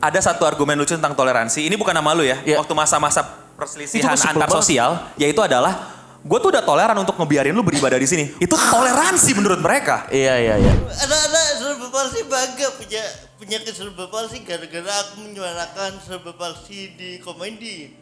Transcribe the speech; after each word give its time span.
ada 0.00 0.18
satu 0.18 0.48
argumen 0.48 0.74
lucu 0.80 0.96
tentang 0.96 1.12
toleransi. 1.12 1.68
Ini 1.68 1.76
bukan 1.76 1.92
nama 1.92 2.16
lu 2.16 2.24
ya. 2.24 2.40
Iya. 2.42 2.56
Waktu 2.64 2.72
masa-masa 2.72 3.20
perselisihan 3.54 4.16
antar 4.16 4.48
banget. 4.48 4.56
sosial, 4.56 4.90
yaitu 5.20 5.38
adalah 5.44 6.00
gue 6.20 6.38
tuh 6.40 6.52
udah 6.52 6.64
toleran 6.64 6.96
untuk 6.96 7.16
ngebiarin 7.20 7.52
lu 7.52 7.60
beribadah 7.60 8.00
di 8.00 8.08
sini. 8.08 8.24
Itu 8.40 8.56
toleransi 8.56 9.30
menurut 9.36 9.60
mereka. 9.60 10.08
Iya 10.08 10.34
iya 10.40 10.54
iya. 10.56 10.74
Anak-anak 11.04 11.44
serba 11.60 11.86
palsi 11.92 12.20
bangga 12.24 12.68
punya 12.80 13.04
penyakit 13.36 13.72
serba 13.76 14.04
palsi 14.08 14.40
gara-gara 14.44 14.92
aku 15.04 15.20
menyuarakan 15.28 16.00
serba 16.00 16.32
palsi 16.32 16.96
di 16.96 17.20
komedi. 17.20 17.92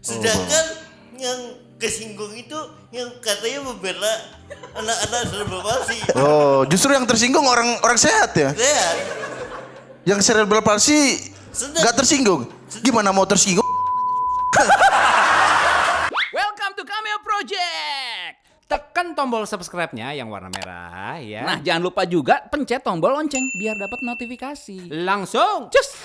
Sedangkan 0.00 0.64
yang 1.18 1.40
kesinggung 1.76 2.30
itu 2.36 2.58
yang 2.94 3.10
katanya 3.20 3.68
membela 3.68 4.12
anak-anak 4.76 5.22
serba 5.28 5.58
palsi. 5.60 5.98
Oh, 6.16 6.64
justru 6.64 6.96
yang 6.96 7.04
tersinggung 7.04 7.44
orang 7.44 7.76
orang 7.84 8.00
sehat 8.00 8.32
ya. 8.36 8.50
Lihat, 8.52 8.96
Yang 10.08 10.32
cerebral 10.32 10.64
palsy 10.64 11.20
nggak 11.52 12.00
tersinggung. 12.00 12.48
Gimana 12.80 13.12
mau 13.12 13.28
tersinggung? 13.28 13.60
Welcome 16.32 16.72
to 16.80 16.82
Cameo 16.88 17.20
Project. 17.20 18.40
Tekan 18.64 19.12
tombol 19.12 19.44
subscribe-nya 19.44 20.16
yang 20.16 20.32
warna 20.32 20.48
merah 20.48 21.20
ya. 21.20 21.44
Nah, 21.44 21.60
jangan 21.60 21.92
lupa 21.92 22.08
juga 22.08 22.40
pencet 22.48 22.80
tombol 22.80 23.20
lonceng 23.20 23.44
biar 23.60 23.76
dapat 23.76 24.00
notifikasi. 24.00 24.88
Langsung, 24.88 25.68
cus. 25.68 26.00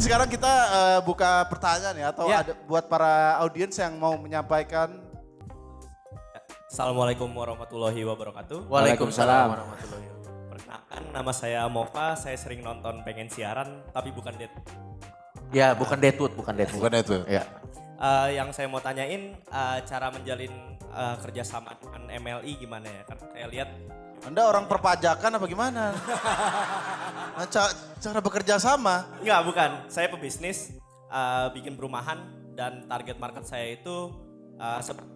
Mungkin 0.00 0.16
sekarang 0.16 0.32
kita 0.32 0.54
eh, 0.72 1.00
buka 1.04 1.44
pertanyaan 1.52 1.92
ya 1.92 2.08
atau 2.08 2.24
Ya. 2.24 2.40
ada 2.40 2.56
buat 2.64 2.88
para 2.88 3.36
audiens 3.44 3.76
yang 3.76 4.00
mau 4.00 4.16
menyampaikan 4.16 4.96
Assalamualaikum 6.72 7.28
warahmatullahi 7.28 8.00
wabarakatuh. 8.08 8.64
Waalaikumsalam. 8.64 9.60
Perkenalkan 10.48 11.02
nama 11.12 11.32
saya 11.36 11.68
Mova, 11.68 12.16
saya 12.16 12.32
sering 12.40 12.64
nonton 12.64 13.04
pengen 13.04 13.28
siaran 13.28 13.84
tapi 13.92 14.08
bukan 14.08 14.40
dead. 14.40 14.48
Ya 15.52 15.76
bukan 15.76 16.00
Deadwood, 16.00 16.32
bukan 16.32 16.56
Deadwood. 16.56 16.80
bukan 16.80 16.92
itu. 16.96 17.16
Ya. 17.28 17.44
Eh, 18.00 18.40
yang 18.40 18.56
saya 18.56 18.72
mau 18.72 18.80
tanyain 18.80 19.36
eh, 19.36 19.78
cara 19.84 20.08
menjalin 20.08 20.80
eh, 20.80 21.16
kerjasama 21.20 21.76
dengan 21.76 22.08
MLI 22.08 22.56
gimana 22.56 22.88
ya? 22.88 23.04
Kan 23.04 23.20
saya 23.36 23.52
lihat 23.52 23.68
Anda 24.24 24.48
orang 24.48 24.64
perpajakan 24.64 25.36
apa 25.36 25.44
gimana? 25.44 25.92
Nah, 27.40 27.48
ca- 27.48 27.72
cara 27.96 28.20
bekerja 28.20 28.60
sama. 28.60 29.08
Enggak, 29.16 29.40
bukan. 29.48 29.70
Saya 29.88 30.12
pebisnis, 30.12 30.76
eh, 31.08 31.46
bikin 31.56 31.72
perumahan 31.72 32.20
dan 32.52 32.84
target 32.84 33.16
market 33.16 33.48
saya 33.48 33.72
itu 33.72 34.12
eh, 34.54 34.80
sep- 34.84 35.08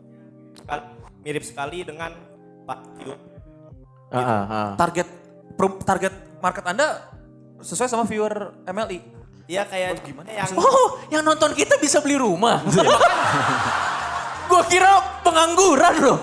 sekal- 0.56 0.88
mirip 1.20 1.44
sekali 1.44 1.84
dengan 1.84 2.16
Pak 2.64 2.80
Tio. 2.96 3.12
Ah, 4.08 4.24
ah. 4.48 4.68
Target 4.72 5.04
target 5.84 6.14
market 6.40 6.64
Anda 6.64 7.12
sesuai 7.60 7.92
sama 7.92 8.08
viewer 8.08 8.56
MLI. 8.64 9.04
Iya 9.44 9.68
kayak 9.68 10.00
gimana 10.00 10.32
yang 10.32 10.48
Oh, 10.64 10.96
yang 11.12 11.20
nonton 11.20 11.52
kita 11.52 11.76
bisa 11.76 12.00
beli 12.00 12.16
rumah. 12.16 12.64
Gua 14.48 14.64
kira 14.64 15.20
pengangguran 15.20 15.94
loh. 16.00 16.18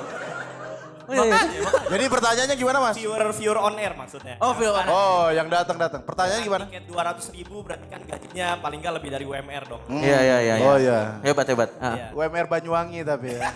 Oh, 1.08 1.14
iya, 1.26 1.40
iya. 1.50 1.70
Jadi 1.90 2.06
pertanyaannya 2.08 2.56
gimana 2.56 2.78
mas? 2.78 2.96
viewer 2.96 3.22
viewer 3.34 3.58
on 3.58 3.76
air 3.78 3.94
maksudnya. 3.94 4.36
Oh, 4.38 4.54
film 4.54 4.74
anak. 4.74 4.92
Oh, 4.92 5.28
yang 5.30 5.48
datang-datang. 5.48 6.02
Pertanyaannya 6.06 6.46
gimana? 6.46 6.64
Tiket 6.70 6.86
200 6.86 7.36
ribu 7.38 7.56
berarti 7.66 7.86
kan 7.90 8.02
gajinya 8.06 8.48
paling 8.60 8.80
nggak 8.80 8.94
lebih 9.02 9.10
dari 9.10 9.26
UMR 9.26 9.64
dong. 9.66 9.82
Iya 9.90 10.20
iya 10.22 10.38
iya. 10.42 10.56
Oh 10.62 10.78
iya. 10.78 11.00
Hebat 11.26 11.48
hebat. 11.50 11.70
Ah. 11.82 11.96
Iya. 11.98 12.06
UMR 12.14 12.46
Banyuwangi 12.48 13.00
tapi 13.02 13.34
ya. 13.34 13.42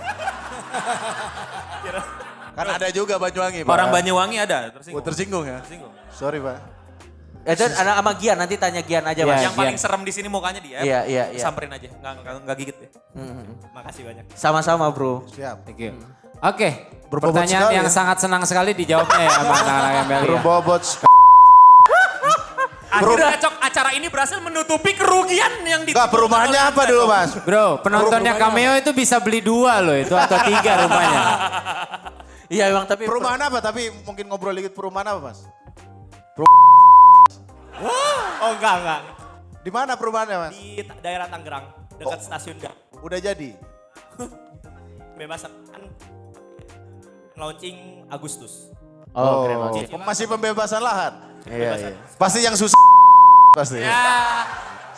kan 2.56 2.68
ada 2.72 2.88
juga 2.90 3.20
Banyuwangi. 3.20 3.68
Pak. 3.68 3.72
Orang 3.72 3.90
Banyuwangi 3.92 4.38
ada 4.40 4.72
Oh, 4.72 4.72
tersinggung. 4.80 5.04
tersinggung 5.04 5.44
ya? 5.46 5.58
Tersinggung. 5.62 5.92
Sorry 6.10 6.40
pak. 6.40 6.58
Eh, 7.46 7.54
dan 7.54 7.70
anak 7.78 7.96
sama 8.02 8.12
Gian 8.18 8.38
nanti 8.42 8.58
tanya 8.58 8.82
Gian 8.82 9.06
aja 9.06 9.22
Iya, 9.22 9.30
mas. 9.30 9.42
Yang 9.46 9.54
paling 9.54 9.78
serem 9.78 10.02
di 10.02 10.10
sini 10.10 10.26
mukanya 10.26 10.58
dia. 10.58 10.82
Iya, 10.82 11.00
iya, 11.06 11.24
iya. 11.30 11.44
Samperin 11.46 11.70
aja, 11.70 11.94
nggak 11.94 12.14
nggak 12.26 12.34
nggak 12.42 12.56
gigit 12.58 12.78
ya. 12.82 12.90
Hmm. 13.14 13.54
Makasih 13.70 14.02
banyak. 14.02 14.24
Sama-sama 14.34 14.90
bro. 14.90 15.30
Siap. 15.30 15.62
Oke, 16.42 16.70
Berbobot 17.06 17.38
pertanyaan 17.38 17.62
sekali 17.70 17.78
yang 17.78 17.88
ya. 17.88 17.94
sangat 17.94 18.18
senang 18.22 18.44
sekali 18.44 18.72
dijawabnya 18.74 19.22
ya 19.22 19.30
sama 19.38 19.54
anak-anak 19.62 20.06
ya. 20.10 20.20
Berbobot 20.26 20.84
Akhirnya 22.96 23.36
cok 23.36 23.56
acara 23.60 23.90
ini 23.92 24.08
berhasil 24.08 24.40
menutupi 24.40 24.96
kerugian 24.96 25.52
yang 25.68 25.84
di 25.84 25.92
Enggak, 25.92 26.16
perumahannya 26.16 26.62
apa 26.72 26.82
dulu 26.88 27.04
mas? 27.12 27.36
Bro, 27.44 27.84
penontonnya 27.84 28.40
cameo 28.40 28.72
itu 28.80 28.96
bisa 28.96 29.20
beli 29.20 29.44
dua 29.44 29.84
loh 29.84 29.98
itu 30.00 30.16
atau 30.16 30.38
tiga 30.48 30.88
rumahnya. 30.88 31.22
Iya 32.46 32.70
emang 32.70 32.86
tapi 32.86 33.10
Perumahan 33.10 33.42
apa? 33.42 33.58
Tapi 33.58 33.90
mungkin 34.06 34.30
ngobrol 34.30 34.54
dikit 34.54 34.78
perumahan 34.78 35.18
apa 35.18 35.34
mas? 35.34 35.50
Oh 38.46 38.54
enggak 38.54 38.76
enggak. 38.86 39.02
Di 39.66 39.72
mana 39.74 39.98
perumahannya 39.98 40.38
mas? 40.38 40.54
Di 40.54 40.86
daerah 41.02 41.26
Tangerang 41.26 41.74
dekat 41.98 42.22
stasiun 42.22 42.62
Gang. 42.62 42.78
Udah 43.02 43.18
jadi? 43.18 43.58
Bebasan 45.18 45.52
kan 45.74 45.82
launching 47.36 48.08
Agustus. 48.08 48.72
Oh, 49.16 49.48
keren 49.48 49.58
banget. 49.60 49.88
Masih 49.96 50.26
pembebasan 50.28 50.82
lahan? 50.84 51.14
Iya 51.48 51.72
iya. 51.78 51.90
Pasti 52.20 52.44
yang 52.44 52.56
susah 52.56 52.76
pasti. 53.60 53.80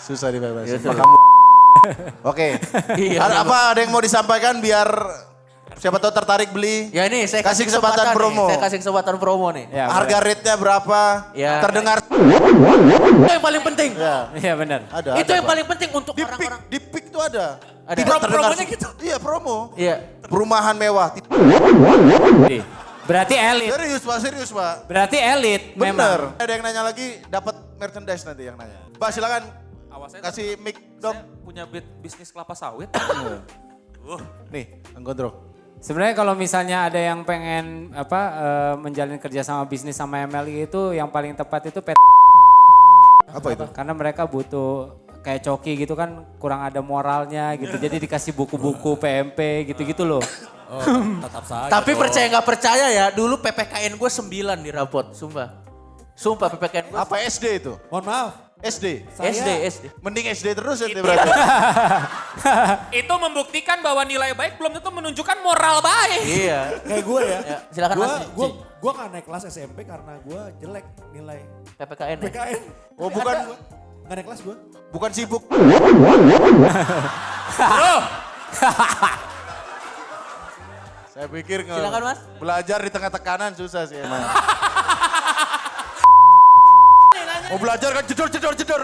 Susah 0.02 0.30
dibebasin. 0.34 0.80
Iya, 0.82 0.94
kamu. 0.94 1.16
Oke. 2.32 2.58
Iya, 2.98 3.20
ada 3.22 3.36
iya, 3.42 3.46
apa 3.46 3.58
ada 3.76 3.80
yang 3.84 3.92
mau 3.94 4.02
disampaikan 4.02 4.58
biar 4.64 4.90
siapa 5.78 5.98
tahu 5.98 6.12
tertarik 6.12 6.50
beli? 6.50 6.90
Ya 6.90 7.06
ini 7.06 7.26
saya 7.26 7.42
Kasih 7.42 7.64
kasih, 7.64 7.64
kesempatan 7.70 8.14
kesempatan, 8.14 8.18
promo. 8.18 8.44
Nih. 8.44 8.50
Saya 8.50 8.60
kasih 8.62 8.78
kesempatan 8.82 9.16
promo 9.18 9.48
nih. 9.52 9.66
Ya, 9.70 9.86
Harga 9.88 10.18
rate-nya 10.20 10.56
berapa? 10.56 11.02
Ya. 11.34 11.54
Terdengar 11.62 11.98
Itu 12.02 13.30
yang 13.30 13.44
paling 13.44 13.62
penting. 13.64 13.92
ya. 13.94 14.18
Iya 14.34 14.54
benar. 14.54 14.80
Ada. 14.90 15.12
itu 15.16 15.24
ada, 15.24 15.34
yang 15.34 15.46
Pak. 15.46 15.52
paling 15.54 15.66
penting 15.70 15.90
untuk 15.92 16.14
di 16.14 16.22
pick, 16.22 16.30
orang-orang. 16.30 16.60
di 16.68 16.80
pick 16.80 17.06
tuh 17.10 17.22
ada. 17.22 17.46
Ada. 17.88 17.98
Tidak 17.98 18.18
terdengar. 18.20 18.52
promonya 18.52 18.66
gitu? 18.68 18.88
Iya, 19.00 19.18
promo. 19.18 19.58
Iya. 19.74 19.96
Perumahan 20.28 20.76
mewah. 20.76 21.08
Berarti 23.08 23.36
elit. 23.40 23.72
Serius, 23.72 24.04
Pak, 24.04 24.18
serius, 24.20 24.50
Pak. 24.52 24.74
Berarti 24.86 25.16
elit 25.16 25.72
Bener. 25.74 25.96
memang. 25.96 26.20
Ada 26.36 26.52
yang 26.52 26.64
nanya 26.68 26.84
lagi, 26.84 27.08
dapat 27.26 27.56
merchandise 27.80 28.28
nanti 28.28 28.44
yang 28.44 28.60
nanya. 28.60 28.84
Pak, 29.00 29.10
silakan 29.16 29.48
Awas 29.88 30.12
saya 30.12 30.22
kasih 30.28 30.60
mic 30.60 30.76
dong. 31.00 31.16
punya 31.42 31.64
bit- 31.64 31.88
bisnis 32.04 32.30
kelapa 32.30 32.52
sawit. 32.52 32.92
Nih, 34.54 34.84
Kang 34.92 35.04
Gondrong. 35.04 35.36
Sebenarnya 35.78 36.16
kalau 36.18 36.34
misalnya 36.34 36.90
ada 36.90 36.98
yang 36.98 37.22
pengen 37.22 37.94
apa 37.94 38.22
eh, 38.34 38.74
menjalin 38.82 39.22
kerja 39.22 39.46
sama 39.46 39.64
bisnis 39.70 39.94
sama 39.94 40.26
MLI 40.26 40.66
itu 40.66 40.98
yang 40.98 41.08
paling 41.14 41.38
tepat 41.38 41.70
itu 41.70 41.80
PT 41.86 41.98
Apa 43.30 43.54
itu? 43.54 43.66
karena 43.70 43.94
mereka 43.94 44.26
butuh 44.26 44.98
kayak 45.22 45.44
coki 45.44 45.84
gitu 45.86 45.94
kan 45.94 46.24
kurang 46.42 46.64
ada 46.64 46.80
moralnya 46.80 47.54
gitu. 47.60 47.76
Jadi 47.78 48.00
dikasih 48.00 48.34
buku-buku 48.34 48.98
PMP 48.98 49.70
gitu-gitu 49.70 50.08
loh. 50.08 50.24
Tapi 51.70 51.92
percaya 51.96 52.26
nggak 52.32 52.48
percaya 52.48 52.86
ya, 52.92 53.06
dulu 53.12 53.40
PPKN 53.40 53.96
gue 53.96 54.10
9 54.12 54.66
di 54.66 54.72
rapot, 54.72 55.12
sumpah. 55.16 55.67
Sumpah 56.18 56.50
PPKN 56.50 56.86
gue. 56.90 56.98
Apa 56.98 57.22
SD 57.22 57.62
itu? 57.62 57.78
Mohon 57.88 58.06
maaf, 58.10 58.32
SD. 58.58 59.06
SD, 59.14 59.50
SD. 59.70 59.86
Mending 60.02 60.26
SD 60.28 60.48
terus 60.52 60.82
ya 60.82 60.90
berarti. 60.92 61.30
Itu 63.00 63.14
membuktikan 63.16 63.80
bahwa 63.80 64.02
nilai 64.02 64.34
baik 64.34 64.58
belum 64.58 64.74
tentu 64.74 64.90
menunjukkan 64.90 65.38
moral 65.40 65.78
baik. 65.80 66.22
Iya. 66.26 66.62
kayak 66.82 67.04
gue 67.04 67.22
ya. 67.22 67.40
Ya, 67.40 67.58
silakan 67.70 67.96
Gue 67.96 68.08
Mas. 68.08 68.26
gue 68.28 68.48
gue 68.78 68.92
gak 68.92 69.08
naik 69.10 69.26
kelas 69.26 69.44
SMP 69.48 69.78
karena 69.84 70.18
gue 70.20 70.42
jelek 70.60 70.86
nilai 71.12 71.40
PPKN 71.78 72.18
ya? 72.18 72.24
PKN. 72.26 72.60
Oh, 72.98 73.10
bukan 73.10 73.36
Gak 74.08 74.16
naik 74.16 74.26
kelas 74.26 74.42
gue. 74.42 74.56
bukan 74.90 75.10
sibuk. 75.14 75.44
Saya 81.08 81.26
pikir 81.28 81.62
nge- 81.64 81.74
Silakan, 81.74 82.02
Mas. 82.04 82.20
belajar 82.38 82.80
di 82.80 82.90
tengah 82.90 83.10
tekanan 83.10 83.52
susah 83.54 83.86
sih 83.86 83.98
emang. 83.98 84.22
Mau 87.48 87.56
belajar 87.56 87.96
kan 87.96 88.04
jedor 88.04 88.28
jedor 88.28 88.54
jedor. 88.60 88.82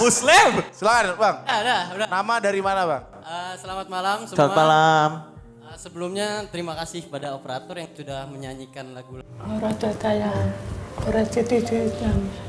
Muslim. 0.00 0.50
Silakan, 0.72 1.16
Bang. 1.20 1.36
Ada, 1.44 1.76
udah. 1.92 2.06
Nama 2.08 2.34
dari 2.40 2.60
mana, 2.64 2.80
Bang? 2.88 3.02
Eh, 3.20 3.54
selamat 3.60 3.86
malam 3.92 4.18
semua. 4.24 4.36
Selamat 4.36 4.56
malam. 4.56 5.10
Eh, 5.68 5.76
sebelumnya 5.76 6.28
terima 6.48 6.72
kasih 6.72 7.04
pada 7.12 7.36
operator 7.36 7.76
yang 7.76 7.92
sudah 7.92 8.24
menyanyikan 8.32 8.96
lagu. 8.96 9.20
Orang 9.44 9.76
tua 9.76 9.92
saya 10.00 10.32
orang 11.04 11.28
itu 11.28 11.56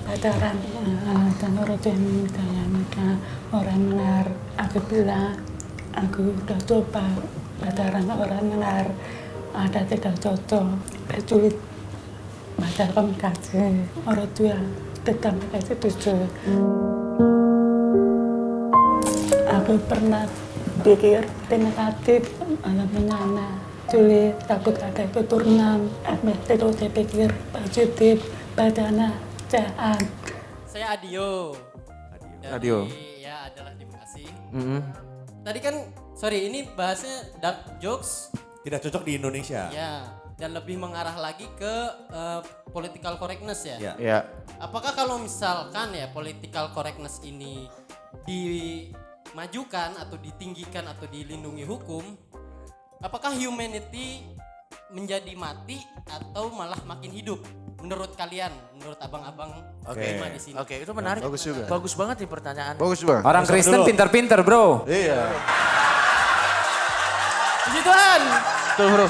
pacaran 0.07 0.55
eh, 0.63 1.29
dan 1.43 1.51
orang 1.59 1.79
tua 1.83 1.91
yang 1.91 2.27
saya 2.31 2.63
nikah 2.71 3.13
orang 3.51 3.81
benar 3.91 4.25
aku 4.55 4.79
bilang 4.87 5.35
aku 5.91 6.29
udah 6.39 6.59
coba 6.63 7.03
pacaran 7.59 8.05
orang 8.07 8.45
benar 8.47 8.85
ada 9.51 9.81
tidak 9.89 10.15
cocok 10.23 10.67
sulit 11.25 11.55
pacar 12.65 12.89
komunikasi 12.97 13.85
orang 14.09 14.29
tua 14.33 14.57
tetap 15.05 15.37
kasih 15.53 15.77
tujuh 15.77 16.17
aku 19.45 19.77
pernah 19.85 20.25
berpikir 20.81 21.21
negatif 21.53 22.25
malah 22.65 22.89
menana 22.89 23.61
sulit 23.85 24.33
takut 24.49 24.73
ada 24.81 25.05
keturunan 25.13 25.85
Ahmed 26.09 26.37
terus 26.49 26.73
saya 26.81 26.89
pikir 26.89 27.29
positif 27.53 28.25
badana 28.57 29.13
jahat 29.45 30.01
Saya 30.65 30.97
Adio. 30.99 31.55
Dari- 32.43 32.51
Adio. 32.51 32.77
Ya 33.15 33.47
adalah 33.47 33.71
di 33.79 33.87
Bekasi. 33.87 34.27
Mm-mm. 34.51 34.83
Tadi 35.39 35.59
kan, 35.63 35.87
sorry 36.11 36.51
ini 36.51 36.67
bahasnya 36.67 37.31
dark 37.39 37.79
jokes. 37.79 38.27
Tidak 38.59 38.83
cocok 38.83 39.07
di 39.07 39.15
Indonesia. 39.15 39.71
Ya. 39.71 40.14
Dan 40.35 40.51
lebih 40.51 40.75
mengarah 40.75 41.15
lagi 41.15 41.47
ke 41.55 41.73
eh, 42.11 42.41
political 42.75 43.15
correctness 43.15 43.63
ya. 43.63 43.77
Ya. 43.79 43.93
Ya. 43.95 44.19
Apakah 44.59 44.91
kalau 44.91 45.15
misalkan 45.19 45.95
ya 45.95 46.11
political 46.11 46.75
correctness 46.75 47.23
ini 47.23 47.71
dimajukan 48.27 49.95
atau 49.95 50.19
ditinggikan 50.19 50.91
atau 50.91 51.07
dilindungi 51.07 51.63
hukum, 51.63 52.03
apakah 52.99 53.31
humanity 53.31 54.27
menjadi 54.91 55.33
mati 55.39 55.79
atau 56.11 56.51
malah 56.51 56.83
makin 56.83 57.15
hidup? 57.15 57.39
Menurut 57.79 58.17
kalian, 58.17 58.51
menurut 58.75 58.97
abang-abang 58.99 59.61
lima 59.93 60.27
di 60.35 60.39
sini. 60.41 60.57
Oke, 60.59 60.83
itu 60.83 60.91
menarik. 60.91 61.21
Bagus 61.23 61.47
juga. 61.47 61.63
Bagus 61.69 61.93
banget 61.95 62.27
nih 62.27 62.29
pertanyaan. 62.31 62.75
Bagus 62.75 62.99
bang. 63.07 63.21
Orang 63.23 63.43
Kristen 63.47 63.87
pinter-pinter 63.87 64.43
bro. 64.43 64.83
Iya. 64.83 65.31
Puji 67.67 67.81
Tuhan. 67.87 68.21
Betul 68.75 68.87
bro. 68.91 69.07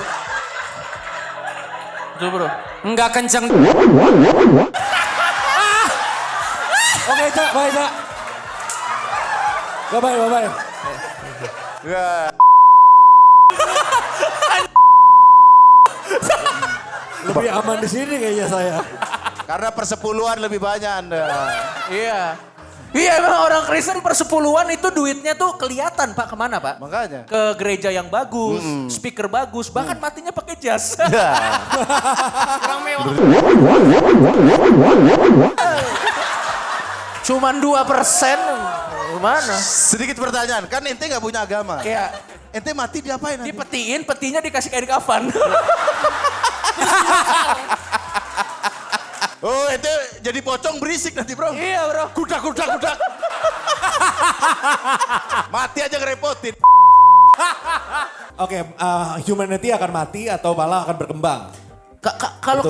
Betul 2.15 2.31
bro. 2.31 2.47
Enggak 2.88 3.12
kenceng. 3.12 3.44
Oke, 7.06 7.25
Cak, 7.35 7.50
baik, 7.51 7.71
Cak. 7.75 7.91
Bye 9.91 10.00
bye, 10.00 10.15
bye 10.15 10.29
bye. 10.31 10.47
Lebih 17.25 17.50
aman 17.51 17.77
di 17.83 17.89
sini 17.91 18.15
kayaknya 18.15 18.47
saya. 18.47 18.79
Karena 19.44 19.69
persepuluhan 19.75 20.39
lebih 20.39 20.63
banyak 20.63 20.91
Anda. 21.06 21.27
Iya. 21.91 22.39
Iya 22.95 23.19
emang 23.19 23.44
orang 23.44 23.63
Kristen 23.68 24.00
persepuluhan 24.00 24.71
itu 24.71 24.88
duitnya 24.88 25.36
tuh 25.36 25.59
kelihatan 25.59 26.15
pak 26.15 26.31
ke 26.31 26.36
mana 26.39 26.63
pak? 26.63 26.80
Makanya. 26.80 27.27
Ke 27.27 27.51
gereja 27.59 27.92
yang 27.92 28.07
bagus, 28.07 28.63
speaker 28.88 29.27
bagus, 29.27 29.68
bahkan 29.68 30.00
matinya 30.00 30.31
pakai 30.31 30.56
jas. 30.56 30.95
Kurang 32.63 32.81
mewah. 32.88 33.12
Cuman 37.25 37.59
2 37.59 37.83
persen, 37.83 38.39
gimana? 39.12 39.56
Sedikit 39.59 40.15
pertanyaan, 40.15 40.63
kan 40.71 40.80
ente 40.88 41.03
nggak 41.03 41.19
punya 41.19 41.44
agama. 41.44 41.83
Kayak 41.83 42.15
Ente 42.56 42.71
mati 42.71 43.03
diapain 43.03 43.36
nanti? 43.36 43.51
dipetiin, 43.51 44.07
petinya 44.07 44.39
dikasih 44.39 44.71
kain 44.71 44.88
kafan. 44.88 45.27
Oh, 49.45 49.69
ente 49.69 49.94
jadi 50.25 50.42
pocong 50.42 50.81
berisik 50.81 51.13
nanti 51.13 51.38
bro. 51.38 51.53
iya 51.53 51.86
bro. 51.86 52.09
Kudak, 52.18 52.42
kudak, 52.42 52.65
kudak. 52.65 52.97
Mati 55.53 55.80
aja 55.86 55.97
ngerepotin. 56.01 56.57
Oke, 58.44 58.57
eh, 58.65 59.07
humanity 59.30 59.69
akan 59.69 59.92
mati 59.94 60.25
atau 60.27 60.57
malah 60.57 60.81
akan 60.81 60.95
berkembang? 60.97 61.53
Ka- 62.01 62.18
ka- 62.18 62.36
Kalau 62.42 62.63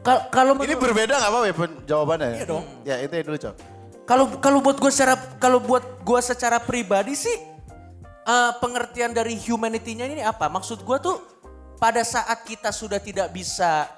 ka- 0.00 0.24
kalau 0.32 0.56
Ini 0.64 0.74
berbeda 0.80 1.12
nggak 1.12 1.28
apa 1.28 1.38
ya 1.44 1.54
jawabannya? 1.84 2.28
ya? 2.32 2.36
Iya 2.40 2.44
dong. 2.48 2.64
Ya, 2.88 2.94
ente 3.04 3.20
dulu 3.20 3.36
cok. 3.36 3.54
Kalau 4.04 4.24
kalau 4.40 4.58
buat 4.64 4.76
gue 4.80 4.92
secara 4.92 5.16
kalau 5.36 5.60
buat 5.60 5.84
gue 6.00 6.20
secara 6.24 6.56
pribadi 6.56 7.12
sih 7.16 7.36
eh, 8.24 8.52
pengertian 8.64 9.12
dari 9.12 9.36
humanity-nya 9.36 10.08
ini 10.08 10.24
apa? 10.24 10.48
Maksud 10.48 10.80
gue 10.80 10.98
tuh 11.04 11.20
pada 11.76 12.00
saat 12.00 12.48
kita 12.48 12.72
sudah 12.72 12.96
tidak 12.96 13.28
bisa 13.28 13.92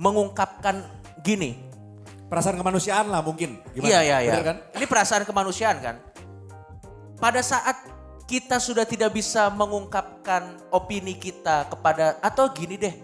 mengungkapkan 0.00 0.80
gini. 1.20 1.65
Perasaan 2.26 2.58
kemanusiaan 2.58 3.06
lah 3.06 3.22
mungkin. 3.22 3.62
Gimana? 3.70 3.86
Iya 3.86 4.00
iya 4.02 4.18
iya. 4.22 4.32
Bener 4.34 4.46
kan? 4.46 4.56
Ini 4.74 4.86
perasaan 4.90 5.22
kemanusiaan 5.22 5.78
kan. 5.78 5.96
Pada 7.16 7.40
saat 7.40 7.76
kita 8.26 8.58
sudah 8.58 8.82
tidak 8.82 9.14
bisa 9.14 9.46
mengungkapkan 9.54 10.58
opini 10.74 11.14
kita 11.14 11.70
kepada 11.70 12.18
atau 12.18 12.50
gini 12.50 12.74
deh. 12.74 12.94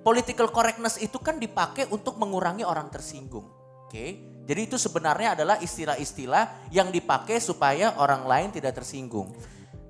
Political 0.00 0.48
correctness 0.48 0.96
itu 0.96 1.20
kan 1.20 1.36
dipakai 1.36 1.84
untuk 1.92 2.16
mengurangi 2.16 2.64
orang 2.64 2.88
tersinggung. 2.88 3.44
Oke. 3.84 4.24
Jadi 4.48 4.60
itu 4.64 4.80
sebenarnya 4.80 5.36
adalah 5.36 5.60
istilah-istilah 5.60 6.72
yang 6.72 6.88
dipakai 6.88 7.36
supaya 7.38 8.00
orang 8.00 8.24
lain 8.24 8.48
tidak 8.48 8.80
tersinggung. 8.80 9.36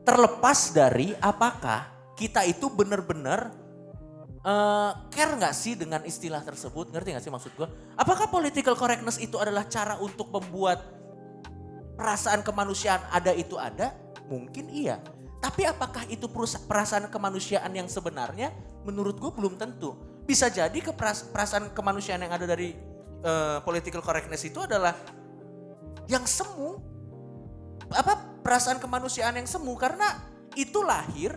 Terlepas 0.02 0.74
dari 0.74 1.14
apakah 1.22 2.12
kita 2.18 2.42
itu 2.42 2.66
benar-benar 2.68 3.54
eh, 4.44 4.90
care 5.12 5.32
nggak 5.36 5.54
sih 5.54 5.76
dengan 5.76 6.04
istilah 6.04 6.40
tersebut? 6.44 6.92
Ngerti 6.92 7.16
nggak 7.16 7.24
sih 7.24 7.32
maksud 7.32 7.52
gue? 7.56 7.68
Apakah 7.96 8.28
political 8.32 8.76
correctness 8.76 9.20
itu 9.20 9.36
adalah 9.36 9.68
cara 9.68 10.00
untuk 10.00 10.32
membuat 10.32 10.80
perasaan 11.96 12.40
kemanusiaan 12.40 13.04
ada 13.12 13.32
itu 13.36 13.60
ada? 13.60 13.92
Mungkin 14.30 14.70
iya. 14.72 15.02
Tapi 15.40 15.64
apakah 15.64 16.04
itu 16.12 16.28
perasaan 16.68 17.08
kemanusiaan 17.08 17.72
yang 17.72 17.88
sebenarnya? 17.88 18.52
Menurut 18.84 19.16
gue 19.16 19.32
belum 19.32 19.56
tentu. 19.56 19.96
Bisa 20.28 20.52
jadi 20.52 20.76
perasaan 21.32 21.72
kemanusiaan 21.72 22.20
yang 22.20 22.32
ada 22.32 22.44
dari 22.44 22.76
eh, 23.24 23.58
political 23.64 24.04
correctness 24.04 24.44
itu 24.44 24.60
adalah 24.60 24.92
yang 26.08 26.24
semu. 26.28 26.80
Apa 27.90 28.40
perasaan 28.44 28.78
kemanusiaan 28.78 29.36
yang 29.36 29.48
semu 29.48 29.74
karena 29.74 30.20
itu 30.54 30.82
lahir 30.82 31.34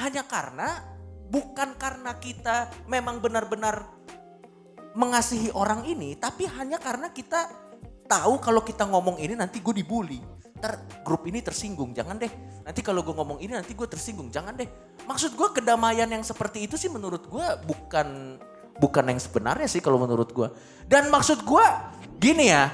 hanya 0.00 0.24
karena 0.24 0.84
bukan 1.30 1.78
karena 1.78 2.18
kita 2.18 2.68
memang 2.90 3.22
benar-benar 3.22 3.86
mengasihi 4.98 5.54
orang 5.54 5.86
ini, 5.86 6.18
tapi 6.18 6.50
hanya 6.50 6.82
karena 6.82 7.14
kita 7.14 7.46
tahu 8.10 8.42
kalau 8.42 8.66
kita 8.66 8.82
ngomong 8.90 9.22
ini 9.22 9.38
nanti 9.38 9.62
gue 9.62 9.70
dibully. 9.70 10.18
Ntar 10.58 10.82
grup 11.06 11.24
ini 11.30 11.40
tersinggung, 11.40 11.94
jangan 11.94 12.18
deh. 12.18 12.28
Nanti 12.66 12.82
kalau 12.82 13.06
gue 13.06 13.14
ngomong 13.14 13.38
ini 13.38 13.54
nanti 13.54 13.72
gue 13.72 13.86
tersinggung, 13.86 14.28
jangan 14.34 14.58
deh. 14.58 14.66
Maksud 15.06 15.38
gue 15.38 15.48
kedamaian 15.54 16.10
yang 16.10 16.26
seperti 16.26 16.66
itu 16.66 16.74
sih 16.74 16.90
menurut 16.90 17.24
gue 17.30 17.46
bukan 17.64 18.36
bukan 18.82 19.04
yang 19.08 19.20
sebenarnya 19.22 19.70
sih 19.70 19.78
kalau 19.78 20.02
menurut 20.02 20.34
gue. 20.34 20.48
Dan 20.90 21.06
maksud 21.08 21.46
gue 21.46 21.64
gini 22.18 22.50
ya, 22.50 22.68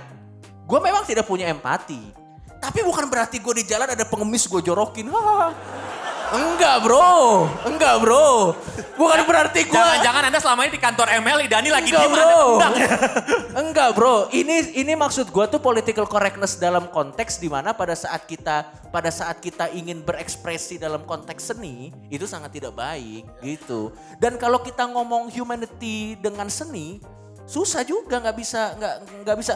gue 0.64 0.78
memang 0.80 1.04
tidak 1.04 1.28
punya 1.28 1.52
empati. 1.52 2.24
Tapi 2.56 2.80
bukan 2.82 3.06
berarti 3.12 3.38
gue 3.38 3.62
di 3.62 3.64
jalan 3.68 3.92
ada 3.92 4.02
pengemis 4.08 4.48
gue 4.48 4.64
jorokin. 4.64 5.12
Hahaha. 5.12 5.85
Enggak 6.34 6.82
bro, 6.82 7.46
enggak 7.62 7.94
bro. 8.02 8.56
Bukan 8.96 9.20
berarti 9.28 9.68
gue 9.68 9.76
Jangan-jangan 9.76 10.22
Anda 10.26 10.40
selama 10.42 10.60
ini 10.66 10.72
di 10.74 10.80
kantor 10.82 11.08
ML, 11.22 11.38
Dani 11.46 11.70
lagi 11.70 11.90
Enggak 11.92 12.02
diem, 12.02 12.14
bro. 12.16 12.34
Tendang. 12.34 12.74
Enggak 13.62 13.88
bro. 13.94 14.14
Ini 14.34 14.56
ini 14.74 14.92
maksud 14.98 15.30
gua 15.30 15.46
tuh 15.46 15.62
political 15.62 16.08
correctness 16.10 16.58
dalam 16.58 16.90
konteks 16.90 17.38
di 17.38 17.46
mana 17.46 17.70
pada 17.76 17.94
saat 17.94 18.26
kita 18.26 18.66
pada 18.90 19.12
saat 19.12 19.38
kita 19.38 19.70
ingin 19.70 20.02
berekspresi 20.02 20.82
dalam 20.82 21.06
konteks 21.06 21.54
seni 21.54 21.94
itu 22.10 22.26
sangat 22.26 22.58
tidak 22.58 22.74
baik 22.74 23.22
gitu. 23.44 23.94
Dan 24.18 24.34
kalau 24.40 24.58
kita 24.64 24.88
ngomong 24.90 25.30
humanity 25.30 26.18
dengan 26.18 26.50
seni 26.50 26.98
susah 27.46 27.86
juga 27.86 28.18
nggak 28.18 28.36
bisa 28.36 28.74
nggak 28.74 28.94
nggak 29.22 29.36
bisa 29.38 29.54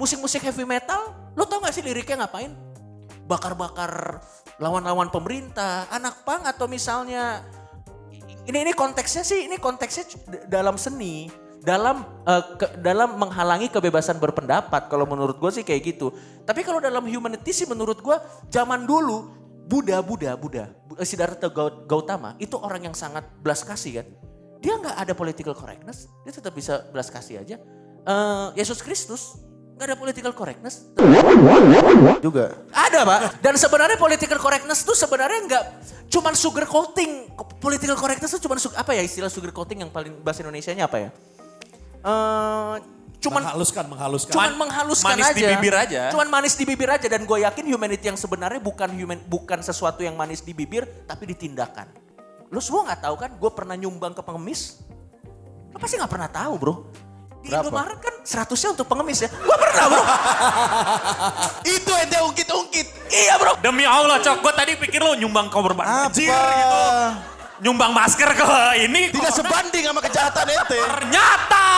musik-musik 0.00 0.44
heavy 0.44 0.64
metal. 0.68 1.16
Lo 1.36 1.46
tau 1.46 1.62
gak 1.62 1.76
sih 1.76 1.84
liriknya 1.84 2.26
ngapain? 2.26 2.52
Bakar-bakar 3.28 4.18
lawan-lawan 4.60 5.08
pemerintah, 5.08 5.88
anak 5.88 6.20
pang 6.22 6.44
atau 6.44 6.68
misalnya 6.68 7.40
ini 8.44 8.68
ini 8.68 8.72
konteksnya 8.76 9.24
sih 9.24 9.48
ini 9.48 9.56
konteksnya 9.56 10.04
dalam 10.46 10.76
seni 10.76 11.32
dalam 11.60 12.04
eh, 12.24 12.44
ke- 12.56 12.76
dalam 12.80 13.16
menghalangi 13.16 13.72
kebebasan 13.72 14.20
berpendapat. 14.20 14.88
Kalau 14.92 15.08
menurut 15.08 15.40
gue 15.40 15.50
sih 15.60 15.64
kayak 15.64 15.96
gitu. 15.96 16.12
Tapi 16.44 16.60
kalau 16.60 16.80
dalam 16.80 17.04
humanity 17.08 17.52
sih 17.52 17.64
menurut 17.68 18.00
gue 18.00 18.16
zaman 18.52 18.84
dulu 18.84 19.32
Buddha 19.70 20.02
Buddha 20.04 20.36
Buddha 20.36 20.72
Bu- 20.88 20.96
eh, 21.00 21.08
Siddhartha 21.08 21.48
Gau- 21.48 21.84
Gautama 21.88 22.36
itu 22.36 22.56
orang 22.60 22.92
yang 22.92 22.96
sangat 22.96 23.28
belas 23.40 23.64
kasih 23.64 24.04
kan. 24.04 24.06
Dia 24.60 24.76
nggak 24.76 24.96
ada 25.08 25.12
political 25.16 25.56
correctness 25.56 26.04
dia 26.24 26.32
tetap 26.36 26.52
bisa 26.52 26.84
belas 26.92 27.08
kasih 27.08 27.40
aja. 27.40 27.56
Eh, 28.04 28.46
Yesus 28.60 28.80
Kristus 28.84 29.40
nggak 29.80 29.88
ada 29.88 29.96
political 29.96 30.32
correctness 30.36 30.84
Juga. 32.20 32.52
ada 32.68 33.00
pak. 33.08 33.20
Dan 33.40 33.56
sebenarnya 33.56 33.96
political 33.96 34.36
correctness 34.36 34.84
tuh 34.84 34.92
sebenarnya 34.92 35.40
nggak 35.48 35.64
cuman 36.12 36.36
sugar 36.36 36.68
coating. 36.68 37.32
Political 37.56 37.96
correctness 37.96 38.36
tuh 38.36 38.44
cuman 38.44 38.60
su- 38.60 38.76
apa 38.76 38.92
ya 38.92 39.00
istilah 39.00 39.32
sugar 39.32 39.56
coating 39.56 39.80
yang 39.80 39.88
paling 39.88 40.20
bahasa 40.20 40.44
Indonesia-nya 40.44 40.84
apa 40.84 40.96
ya? 41.00 41.10
Eh 42.04 42.76
cuman 43.20 43.40
menghaluskan, 43.44 43.84
menghaluskan. 43.84 44.32
cuman 44.32 44.52
menghaluskan 44.56 45.12
manis 45.12 45.28
aja. 45.28 45.36
di 45.36 45.44
bibir 45.48 45.74
aja. 45.76 46.02
Cuman 46.12 46.28
manis 46.28 46.54
di 46.56 46.64
bibir 46.68 46.88
aja 46.88 47.06
dan 47.08 47.24
gue 47.24 47.38
yakin 47.40 47.64
humanity 47.68 48.04
yang 48.08 48.16
sebenarnya 48.20 48.60
bukan 48.60 48.88
human 48.96 49.20
bukan 49.28 49.60
sesuatu 49.64 50.00
yang 50.04 50.16
manis 50.16 50.44
di 50.44 50.52
bibir 50.52 50.84
tapi 51.08 51.28
di 51.28 51.36
tindakan. 51.36 51.88
Lo 52.52 52.60
semua 52.60 52.84
nggak 52.84 53.00
tahu 53.08 53.16
kan? 53.16 53.30
Gue 53.36 53.50
pernah 53.52 53.76
nyumbang 53.80 54.12
ke 54.12 54.20
pengemis. 54.20 54.80
Lo 55.72 55.76
pasti 55.80 55.96
nggak 55.96 56.12
pernah 56.12 56.28
tahu 56.28 56.52
bro. 56.60 56.74
Di 57.40 57.48
Indomaret 57.48 57.98
kan 57.98 58.14
100-nya 58.20 58.68
untuk 58.76 58.86
pengemis 58.86 59.24
ya. 59.24 59.28
Gue 59.32 59.56
pernah 59.56 59.84
bro. 59.88 60.02
Itu 61.76 61.92
ente 61.96 62.18
ungkit-ungkit. 62.20 62.86
Iya 63.08 63.34
bro. 63.40 63.56
Demi 63.64 63.88
Allah, 63.88 64.20
Cok. 64.20 64.44
Gue 64.44 64.52
tadi 64.52 64.72
pikir 64.76 65.00
lo 65.00 65.16
nyumbang 65.16 65.48
korban 65.48 65.72
banjir 66.12 66.28
Apa? 66.28 66.52
gitu. 66.52 66.80
Nyumbang 67.60 67.92
masker 67.92 68.30
ke 68.32 68.44
ini. 68.88 69.12
Tidak 69.12 69.32
sebanding 69.36 69.84
sama 69.84 70.00
kejahatan 70.00 70.46
ente. 70.48 70.78
Ternyata 70.80 71.68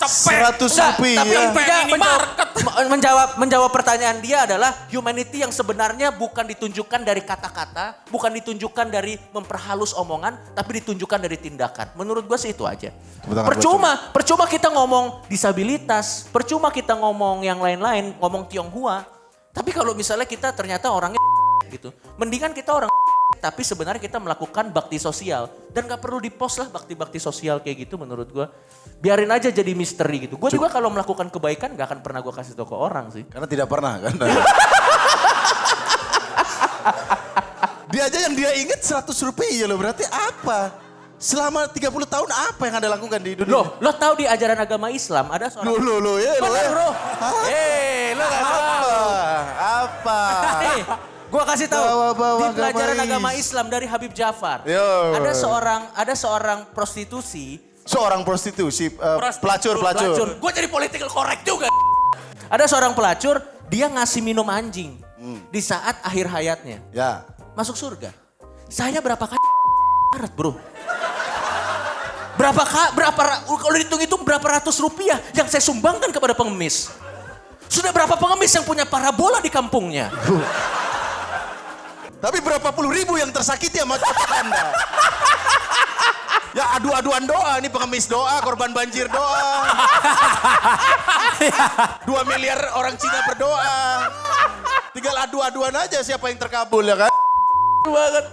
cepet. 0.00 0.32
Seratus 0.32 0.72
Enggak, 0.74 0.88
rupiah. 0.96 1.18
tapi 1.20 1.30
tidak 1.30 1.80
Ini 1.84 1.92
menjawab, 1.92 2.88
menjawab 2.90 3.28
menjawab 3.36 3.70
pertanyaan 3.70 4.18
dia 4.24 4.48
adalah 4.48 4.70
humanity 4.88 5.44
yang 5.44 5.52
sebenarnya 5.52 6.10
bukan 6.10 6.48
ditunjukkan 6.48 7.00
dari 7.04 7.22
kata-kata, 7.22 8.08
bukan 8.08 8.32
ditunjukkan 8.40 8.86
dari 8.88 9.20
memperhalus 9.30 9.92
omongan, 9.94 10.56
tapi 10.56 10.80
ditunjukkan 10.82 11.20
dari 11.20 11.36
tindakan. 11.36 11.94
Menurut 11.94 12.24
gua 12.24 12.40
sih 12.40 12.56
itu 12.56 12.64
aja. 12.64 12.90
Tangan 13.22 13.46
Percuma, 13.46 13.92
percuma 14.10 14.44
kita 14.48 14.72
ngomong 14.72 15.28
disabilitas, 15.28 16.26
percuma 16.32 16.72
kita 16.72 16.96
ngomong 16.96 17.44
yang 17.44 17.60
lain-lain, 17.60 18.16
ngomong 18.18 18.48
Tionghoa. 18.48 19.04
Tapi 19.50 19.70
kalau 19.74 19.92
misalnya 19.92 20.24
kita 20.24 20.54
ternyata 20.56 20.88
orangnya 20.88 21.20
gitu, 21.74 21.92
mendingan 22.16 22.56
kita 22.56 22.72
orang 22.72 22.90
tapi 23.40 23.64
sebenarnya 23.64 23.98
kita 23.98 24.20
melakukan 24.20 24.68
bakti 24.68 25.00
sosial 25.00 25.48
dan 25.72 25.88
gak 25.88 25.98
perlu 25.98 26.20
dipost 26.20 26.60
lah 26.60 26.68
bakti-bakti 26.68 27.16
sosial 27.16 27.58
kayak 27.58 27.88
gitu 27.88 27.96
menurut 27.96 28.28
gua 28.28 28.52
biarin 29.00 29.32
aja 29.32 29.48
jadi 29.48 29.72
misteri 29.72 30.28
gitu 30.28 30.36
gue 30.36 30.50
juga 30.52 30.68
kalau 30.68 30.92
melakukan 30.92 31.26
kebaikan 31.26 31.72
gak 31.72 31.88
akan 31.88 32.00
pernah 32.04 32.20
gue 32.20 32.30
kasih 32.30 32.52
tau 32.52 32.68
ke 32.68 32.76
orang 32.76 33.08
sih 33.08 33.24
Karena 33.24 33.48
tidak 33.48 33.66
pernah 33.66 33.96
kan. 33.96 34.12
dia 37.90 38.02
aja 38.06 38.18
yang 38.28 38.34
dia 38.36 38.50
ingat 38.54 38.80
100 38.80 39.08
rupiah 39.24 39.66
loh 39.66 39.74
berarti 39.74 40.04
apa? 40.06 40.70
Selama 41.16 41.68
30 41.68 41.84
tahun 42.08 42.30
apa 42.32 42.62
yang 42.64 42.74
anda 42.80 42.88
lakukan 42.88 43.20
di 43.20 43.36
dunia? 43.36 43.52
loh 43.52 43.76
lo 43.76 43.92
tahu 43.92 44.16
di 44.16 44.24
ajaran 44.24 44.56
agama 44.56 44.88
Islam 44.88 45.28
ada 45.28 45.52
Loh, 45.60 45.76
seorang 45.76 45.84
loh, 45.84 45.98
loh, 46.00 46.16
ya, 46.16 46.32
loh, 46.40 46.48
ya. 46.48 46.68
bro 46.72 46.88
eh 47.44 48.16
lo 48.16 48.24
gak 48.24 48.40
tahu 48.40 48.88
Apa? 49.60 50.20
Apa? 50.24 50.96
gue 51.30 51.42
kasih 51.46 51.66
tahu 51.70 51.84
Bawa-bawa 51.86 52.38
di 52.38 52.42
agama 52.42 52.54
pelajaran 52.58 52.96
agama 52.98 53.30
Islam 53.38 53.66
dari 53.70 53.86
Habib 53.86 54.10
Jafar 54.10 54.66
Yo. 54.66 55.14
ada 55.14 55.32
seorang 55.32 55.82
ada 55.94 56.14
seorang 56.18 56.58
prostitusi 56.74 57.70
Seorang 57.80 58.22
prostitusi, 58.22 58.86
eh, 58.86 59.18
pelacur, 59.42 59.74
pelacur. 59.82 60.38
Gue 60.38 60.50
jadi 60.54 60.70
political 60.70 61.10
correct 61.10 61.42
juga. 61.42 61.66
Ada 62.46 62.70
seorang 62.70 62.94
pelacur, 62.94 63.42
dia 63.66 63.90
ngasih 63.90 64.22
minum 64.22 64.46
anjing 64.46 64.94
di 65.50 65.58
saat 65.58 65.98
akhir 66.06 66.30
hayatnya. 66.30 66.78
Ya. 66.94 67.26
Masuk 67.58 67.74
surga. 67.74 68.14
Saya 68.70 69.02
berapa 69.02 69.24
kali 69.26 69.42
karat 70.14 70.32
bro? 70.38 70.54
Berapa 72.38 72.62
ka, 72.62 72.94
berapa 72.94 73.20
ra- 73.26 73.42
kalau 73.42 73.74
dihitung-hitung 73.74 74.22
berapa 74.22 74.46
ratus 74.60 74.78
rupiah 74.78 75.18
yang 75.34 75.50
saya 75.50 75.64
sumbangkan 75.64 76.14
kepada 76.14 76.36
pengemis? 76.36 76.94
Sudah 77.66 77.90
berapa 77.90 78.14
pengemis 78.14 78.54
yang 78.54 78.62
punya 78.62 78.86
parabola 78.86 79.42
di 79.42 79.50
kampungnya? 79.50 80.14
Tapi 82.20 82.38
berapa 82.44 82.68
puluh 82.76 82.92
ribu 82.92 83.16
yang 83.16 83.32
tersakiti 83.32 83.80
sama 83.80 83.96
otak 83.96 84.30
anda? 84.44 84.64
Ya 86.50 86.66
adu-aduan 86.76 87.24
doa, 87.24 87.56
ini 87.62 87.72
pengemis 87.72 88.10
doa, 88.10 88.44
korban 88.44 88.76
banjir 88.76 89.08
doa. 89.08 89.48
Dua 92.04 92.20
miliar 92.28 92.76
orang 92.76 92.98
Cina 93.00 93.24
berdoa. 93.24 94.10
Tinggal 94.92 95.16
adu-aduan 95.24 95.72
aja 95.80 96.02
siapa 96.04 96.28
yang 96.28 96.36
terkabul 96.36 96.84
ya 96.84 97.06
kan? 97.06 97.10
banget. 97.88 98.26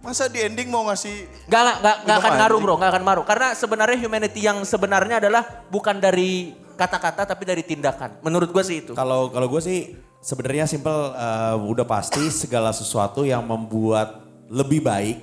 Masa 0.00 0.32
di 0.32 0.40
ending 0.40 0.72
mau 0.72 0.88
ngasih 0.88 1.28
Gak, 1.44 1.60
gak, 1.60 1.76
gak, 1.84 1.96
gak 2.08 2.16
akan 2.24 2.32
ngaruh 2.40 2.58
bro, 2.60 2.74
gak 2.80 2.90
akan 2.92 3.02
ngaruh. 3.04 3.24
Karena 3.24 3.48
sebenarnya 3.52 3.98
humanity 4.00 4.40
yang 4.44 4.64
sebenarnya 4.64 5.20
adalah 5.20 5.44
bukan 5.68 6.00
dari 6.00 6.56
kata-kata 6.76 7.28
tapi 7.28 7.44
dari 7.44 7.60
tindakan. 7.60 8.24
Menurut 8.24 8.48
gue 8.48 8.64
sih 8.64 8.76
itu. 8.80 8.92
Kalau 8.96 9.28
kalau 9.28 9.48
gue 9.52 9.60
sih 9.60 9.92
sebenarnya 10.20 10.68
simple 10.68 11.16
eh, 11.16 11.56
udah 11.56 11.86
pasti 11.88 12.28
segala 12.28 12.70
sesuatu 12.70 13.24
yang 13.24 13.42
membuat 13.44 14.20
lebih 14.52 14.84
baik 14.84 15.16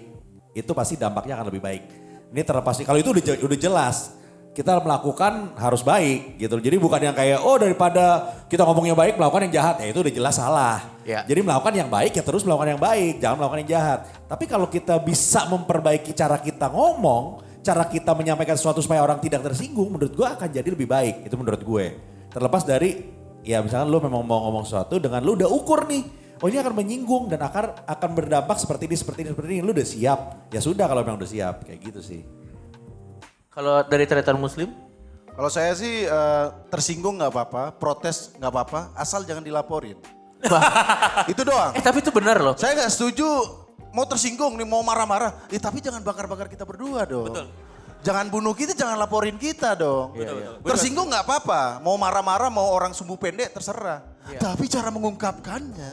itu 0.57 0.71
pasti 0.73 0.97
dampaknya 0.97 1.37
akan 1.37 1.47
lebih 1.53 1.61
baik. 1.61 1.83
Ini 2.33 2.41
terlepas 2.43 2.81
kalau 2.81 2.99
itu 2.99 3.13
udah 3.13 3.23
udah 3.45 3.57
jelas 3.57 4.17
kita 4.57 4.81
melakukan 4.81 5.53
harus 5.53 5.85
baik 5.85 6.41
gitu. 6.41 6.57
Jadi 6.57 6.81
bukan 6.81 6.97
yang 6.97 7.13
kayak 7.13 7.45
oh 7.45 7.61
daripada 7.61 8.33
kita 8.49 8.65
ngomongnya 8.65 8.97
baik 8.97 9.21
melakukan 9.21 9.45
yang 9.45 9.61
jahat 9.61 9.85
ya 9.85 9.93
itu 9.93 10.01
udah 10.01 10.13
jelas 10.17 10.33
salah. 10.33 10.81
Ya. 11.05 11.21
Jadi 11.29 11.45
melakukan 11.45 11.77
yang 11.77 11.85
baik 11.93 12.17
ya 12.17 12.25
terus 12.25 12.41
melakukan 12.41 12.73
yang 12.73 12.81
baik, 12.81 13.21
jangan 13.21 13.37
melakukan 13.37 13.59
yang 13.63 13.71
jahat. 13.77 13.99
Tapi 14.25 14.49
kalau 14.49 14.65
kita 14.65 14.97
bisa 14.97 15.45
memperbaiki 15.45 16.09
cara 16.17 16.41
kita 16.41 16.73
ngomong, 16.73 17.45
cara 17.61 17.85
kita 17.85 18.17
menyampaikan 18.17 18.57
sesuatu 18.57 18.81
supaya 18.81 19.05
orang 19.05 19.21
tidak 19.21 19.45
tersinggung, 19.45 19.93
menurut 19.93 20.11
gue 20.17 20.25
akan 20.25 20.49
jadi 20.49 20.67
lebih 20.73 20.89
baik. 20.89 21.29
Itu 21.29 21.37
menurut 21.37 21.61
gue. 21.61 21.85
Terlepas 22.33 22.65
dari 22.65 23.16
ya 23.47 23.63
misalkan 23.63 23.87
lu 23.87 24.03
memang 24.03 24.27
mau 24.27 24.43
ngomong 24.51 24.67
sesuatu 24.67 24.99
dengan 24.99 25.23
lu 25.23 25.39
udah 25.39 25.47
ukur 25.47 25.87
nih. 25.87 26.03
Oh 26.37 26.45
ini 26.45 26.61
akan 26.61 26.75
menyinggung 26.75 27.31
dan 27.31 27.41
akan 27.41 27.81
akan 27.87 28.09
berdampak 28.13 28.61
seperti 28.61 28.85
ini, 28.85 28.95
seperti 28.99 29.19
ini, 29.25 29.29
seperti 29.33 29.49
ini. 29.57 29.61
Lu 29.63 29.71
udah 29.73 29.87
siap. 29.87 30.19
Ya 30.53 30.61
sudah 30.61 30.85
kalau 30.85 31.01
memang 31.01 31.17
udah 31.17 31.31
siap. 31.31 31.65
Kayak 31.65 31.79
gitu 31.81 31.99
sih. 32.03 32.21
Kalau 33.49 33.81
dari 33.87 34.05
tretan 34.05 34.37
muslim? 34.37 34.69
Kalau 35.33 35.49
saya 35.49 35.73
sih 35.73 36.05
eh, 36.05 36.45
tersinggung 36.69 37.17
nggak 37.17 37.33
apa-apa, 37.33 37.63
protes 37.77 38.37
nggak 38.37 38.51
apa-apa, 38.53 38.81
asal 38.93 39.25
jangan 39.25 39.41
dilaporin. 39.41 39.97
itu 41.31 41.41
doang. 41.41 41.73
Eh 41.73 41.81
tapi 41.81 42.05
itu 42.05 42.13
benar 42.13 42.37
loh. 42.37 42.53
Saya 42.53 42.77
nggak 42.77 42.91
setuju 42.93 43.25
mau 43.97 44.05
tersinggung 44.05 44.53
nih 44.57 44.67
mau 44.67 44.85
marah-marah, 44.85 45.49
eh, 45.49 45.57
tapi 45.57 45.81
jangan 45.81 46.05
bakar-bakar 46.05 46.45
kita 46.49 46.69
berdua 46.69 47.05
dong. 47.09 47.33
Betul. 47.33 47.47
Jangan 47.97 48.29
bunuh 48.29 48.53
kita, 48.53 48.71
jangan 48.71 48.95
laporin 48.95 49.35
kita 49.35 49.73
dong. 49.75 50.15
Tersinggung 50.63 51.09
nggak 51.11 51.25
apa-apa, 51.27 51.81
mau 51.81 51.97
marah-marah, 51.99 52.47
mau 52.47 52.69
orang 52.71 52.93
sumbu 52.93 53.17
pendek 53.17 53.51
terserah. 53.51 54.05
Tapi 54.27 54.67
cara 54.67 54.87
mengungkapkannya. 54.91 55.89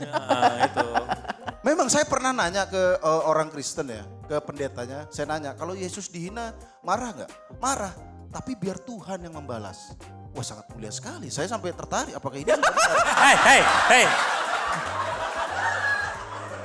Memang 1.64 1.88
saya 1.88 2.04
pernah 2.04 2.30
nanya 2.30 2.68
ke 2.68 3.00
eh, 3.00 3.22
orang 3.24 3.48
Kristen 3.48 3.88
ya, 3.88 4.04
ke 4.28 4.36
pendetanya. 4.44 5.08
Saya 5.08 5.32
nanya, 5.32 5.56
kalau 5.56 5.72
Yesus 5.72 6.12
dihina 6.12 6.52
marah 6.84 7.10
nggak? 7.16 7.30
Marah, 7.56 7.94
tapi 8.28 8.52
biar 8.52 8.76
Tuhan 8.78 9.24
yang 9.24 9.34
membalas. 9.34 9.96
Wah 10.34 10.42
sangat 10.44 10.66
mulia 10.74 10.90
sekali. 10.90 11.30
Saya 11.30 11.46
sampai 11.46 11.70
tertarik. 11.72 12.12
Apakah 12.12 12.36
ini? 12.36 12.50
benar? 12.50 12.74
Hei, 13.24 13.36
hei, 13.38 13.60
hei. 13.88 14.04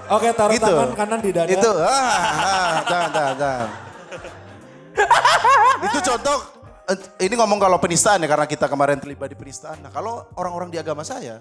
Oke 0.10 0.34
taruh 0.34 0.58
Gitu. 0.58 0.66
tangan 0.66 0.92
kanan 0.98 1.20
di 1.22 1.30
dada. 1.30 1.48
Itu, 1.54 1.70
ah, 1.70 1.86
ah, 1.86 2.74
jangan, 2.90 3.10
jangan, 3.14 3.36
jangan. 3.38 3.70
Itu 5.88 6.00
contoh, 6.04 6.38
eh, 6.90 6.98
ini 7.26 7.34
ngomong 7.40 7.60
kalau 7.60 7.78
penistaan 7.80 8.22
ya 8.24 8.28
karena 8.30 8.46
kita 8.48 8.66
kemarin 8.68 9.00
terlibat 9.00 9.30
di 9.32 9.38
penistaan. 9.38 9.80
Nah 9.84 9.92
kalau 9.92 10.28
orang-orang 10.36 10.70
di 10.74 10.78
agama 10.82 11.04
saya, 11.04 11.40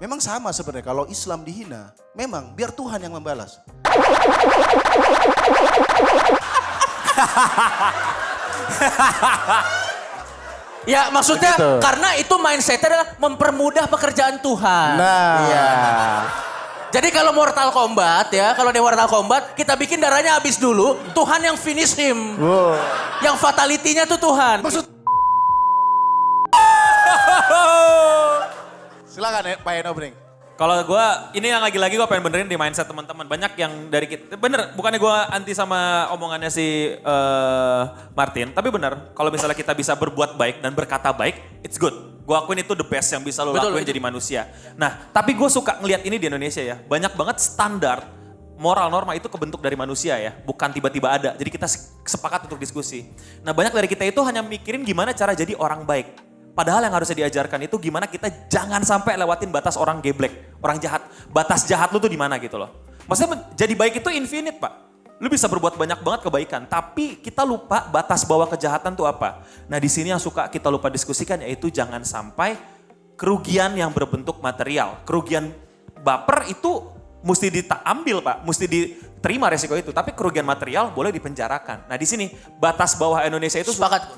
memang 0.00 0.18
sama 0.18 0.50
sebenarnya. 0.50 0.86
Kalau 0.86 1.04
Islam 1.08 1.44
dihina, 1.44 1.92
memang 2.16 2.52
biar 2.56 2.72
Tuhan 2.72 3.00
yang 3.02 3.14
membalas. 3.16 3.60
Ya 10.88 11.12
maksudnya 11.12 11.60
Begitu. 11.60 11.76
karena 11.84 12.08
itu 12.16 12.34
mindsetnya 12.40 12.88
adalah 12.88 13.08
mempermudah 13.20 13.84
pekerjaan 13.92 14.40
Tuhan. 14.40 14.92
Nah, 14.96 15.36
Iya. 15.44 15.68
Jadi 16.90 17.08
kalau 17.14 17.30
Mortal 17.30 17.70
Kombat 17.70 18.34
ya, 18.34 18.50
kalau 18.58 18.74
di 18.74 18.82
Mortal 18.82 19.06
Kombat 19.06 19.54
kita 19.54 19.78
bikin 19.78 20.02
darahnya 20.02 20.34
habis 20.34 20.58
dulu, 20.58 20.98
Tuhan 21.14 21.38
yang 21.38 21.54
finish 21.54 21.94
him. 21.94 22.34
wow. 22.34 22.74
Yang 23.22 23.36
fatality-nya 23.38 24.10
tuh 24.10 24.18
Tuhan. 24.18 24.66
Maksud 24.66 24.90
Silakan 29.06 29.42
ya, 29.46 29.56
Pak 29.62 29.72
Eno 29.78 29.94
Bring. 29.94 30.14
Kalau 30.58 30.76
gue, 30.84 31.04
ini 31.40 31.48
yang 31.48 31.64
lagi-lagi 31.64 31.96
gue 31.96 32.04
pengen 32.04 32.20
benerin 32.26 32.44
di 32.50 32.58
mindset 32.58 32.84
teman-teman. 32.84 33.24
Banyak 33.24 33.56
yang 33.56 33.88
dari 33.88 34.04
kita, 34.04 34.36
bener, 34.36 34.76
bukannya 34.76 35.00
gue 35.00 35.16
anti 35.32 35.56
sama 35.56 36.10
omongannya 36.12 36.52
si 36.52 37.00
eh, 37.00 37.82
Martin. 38.12 38.52
Tapi 38.52 38.68
bener, 38.68 39.14
kalau 39.16 39.32
misalnya 39.32 39.56
kita 39.56 39.72
bisa 39.72 39.96
berbuat 39.96 40.36
baik 40.36 40.60
dan 40.60 40.76
berkata 40.76 41.16
baik, 41.16 41.64
it's 41.64 41.80
good. 41.80 41.96
Gue 42.30 42.38
akuin 42.38 42.62
itu 42.62 42.78
the 42.78 42.86
best 42.86 43.10
yang 43.10 43.26
bisa 43.26 43.42
lo 43.42 43.50
Betul, 43.50 43.74
lakuin 43.74 43.82
betul. 43.82 43.90
jadi 43.90 44.00
manusia. 44.06 44.40
Nah, 44.78 45.10
tapi 45.10 45.34
gue 45.34 45.50
suka 45.50 45.82
ngelihat 45.82 46.06
ini 46.06 46.14
di 46.14 46.30
Indonesia 46.30 46.62
ya. 46.62 46.78
Banyak 46.78 47.18
banget 47.18 47.42
standar 47.42 48.06
moral 48.54 48.86
norma 48.86 49.18
itu 49.18 49.26
kebentuk 49.26 49.58
dari 49.58 49.74
manusia 49.74 50.14
ya. 50.14 50.38
Bukan 50.46 50.70
tiba-tiba 50.70 51.10
ada. 51.10 51.34
Jadi 51.34 51.50
kita 51.50 51.66
se- 51.66 51.90
sepakat 52.06 52.46
untuk 52.46 52.62
diskusi. 52.62 53.10
Nah 53.42 53.50
banyak 53.50 53.74
dari 53.74 53.90
kita 53.90 54.06
itu 54.06 54.22
hanya 54.22 54.46
mikirin 54.46 54.86
gimana 54.86 55.10
cara 55.10 55.34
jadi 55.34 55.58
orang 55.58 55.82
baik. 55.82 56.22
Padahal 56.54 56.86
yang 56.86 56.94
harusnya 56.94 57.26
diajarkan 57.26 57.66
itu 57.66 57.74
gimana 57.82 58.06
kita 58.06 58.28
jangan 58.46 58.84
sampai 58.86 59.18
lewatin 59.18 59.50
batas 59.50 59.74
orang 59.74 59.98
geblek, 59.98 60.54
orang 60.62 60.78
jahat. 60.78 61.02
Batas 61.34 61.66
jahat 61.66 61.90
lu 61.90 61.98
tuh 61.98 62.12
di 62.12 62.20
mana 62.20 62.38
gitu 62.38 62.60
loh. 62.62 62.84
Maksudnya 63.10 63.48
jadi 63.58 63.74
baik 63.74 64.06
itu 64.06 64.08
infinite 64.14 64.62
pak. 64.62 64.89
Lu 65.20 65.28
bisa 65.28 65.52
berbuat 65.52 65.76
banyak 65.76 66.00
banget 66.00 66.20
kebaikan, 66.24 66.64
tapi 66.64 67.20
kita 67.20 67.44
lupa 67.44 67.84
batas 67.92 68.24
bawah 68.24 68.48
kejahatan 68.48 68.96
tuh 68.96 69.04
apa. 69.04 69.44
Nah 69.68 69.76
di 69.76 69.84
sini 69.84 70.08
yang 70.08 70.18
suka 70.18 70.48
kita 70.48 70.72
lupa 70.72 70.88
diskusikan 70.88 71.44
yaitu 71.44 71.68
jangan 71.68 72.00
sampai 72.00 72.56
kerugian 73.20 73.76
yang 73.76 73.92
berbentuk 73.92 74.40
material. 74.40 75.04
Kerugian 75.04 75.52
baper 76.00 76.48
itu 76.48 76.88
mesti 77.20 77.52
diambil 77.52 78.24
pak, 78.24 78.48
mesti 78.48 78.64
diterima 78.64 79.52
resiko 79.52 79.76
itu. 79.76 79.92
Tapi 79.92 80.16
kerugian 80.16 80.48
material 80.48 80.88
boleh 80.88 81.12
dipenjarakan. 81.12 81.84
Nah 81.84 82.00
di 82.00 82.08
sini 82.08 82.32
batas 82.56 82.96
bawah 82.96 83.20
Indonesia 83.20 83.60
itu 83.60 83.76
Sepakat. 83.76 84.08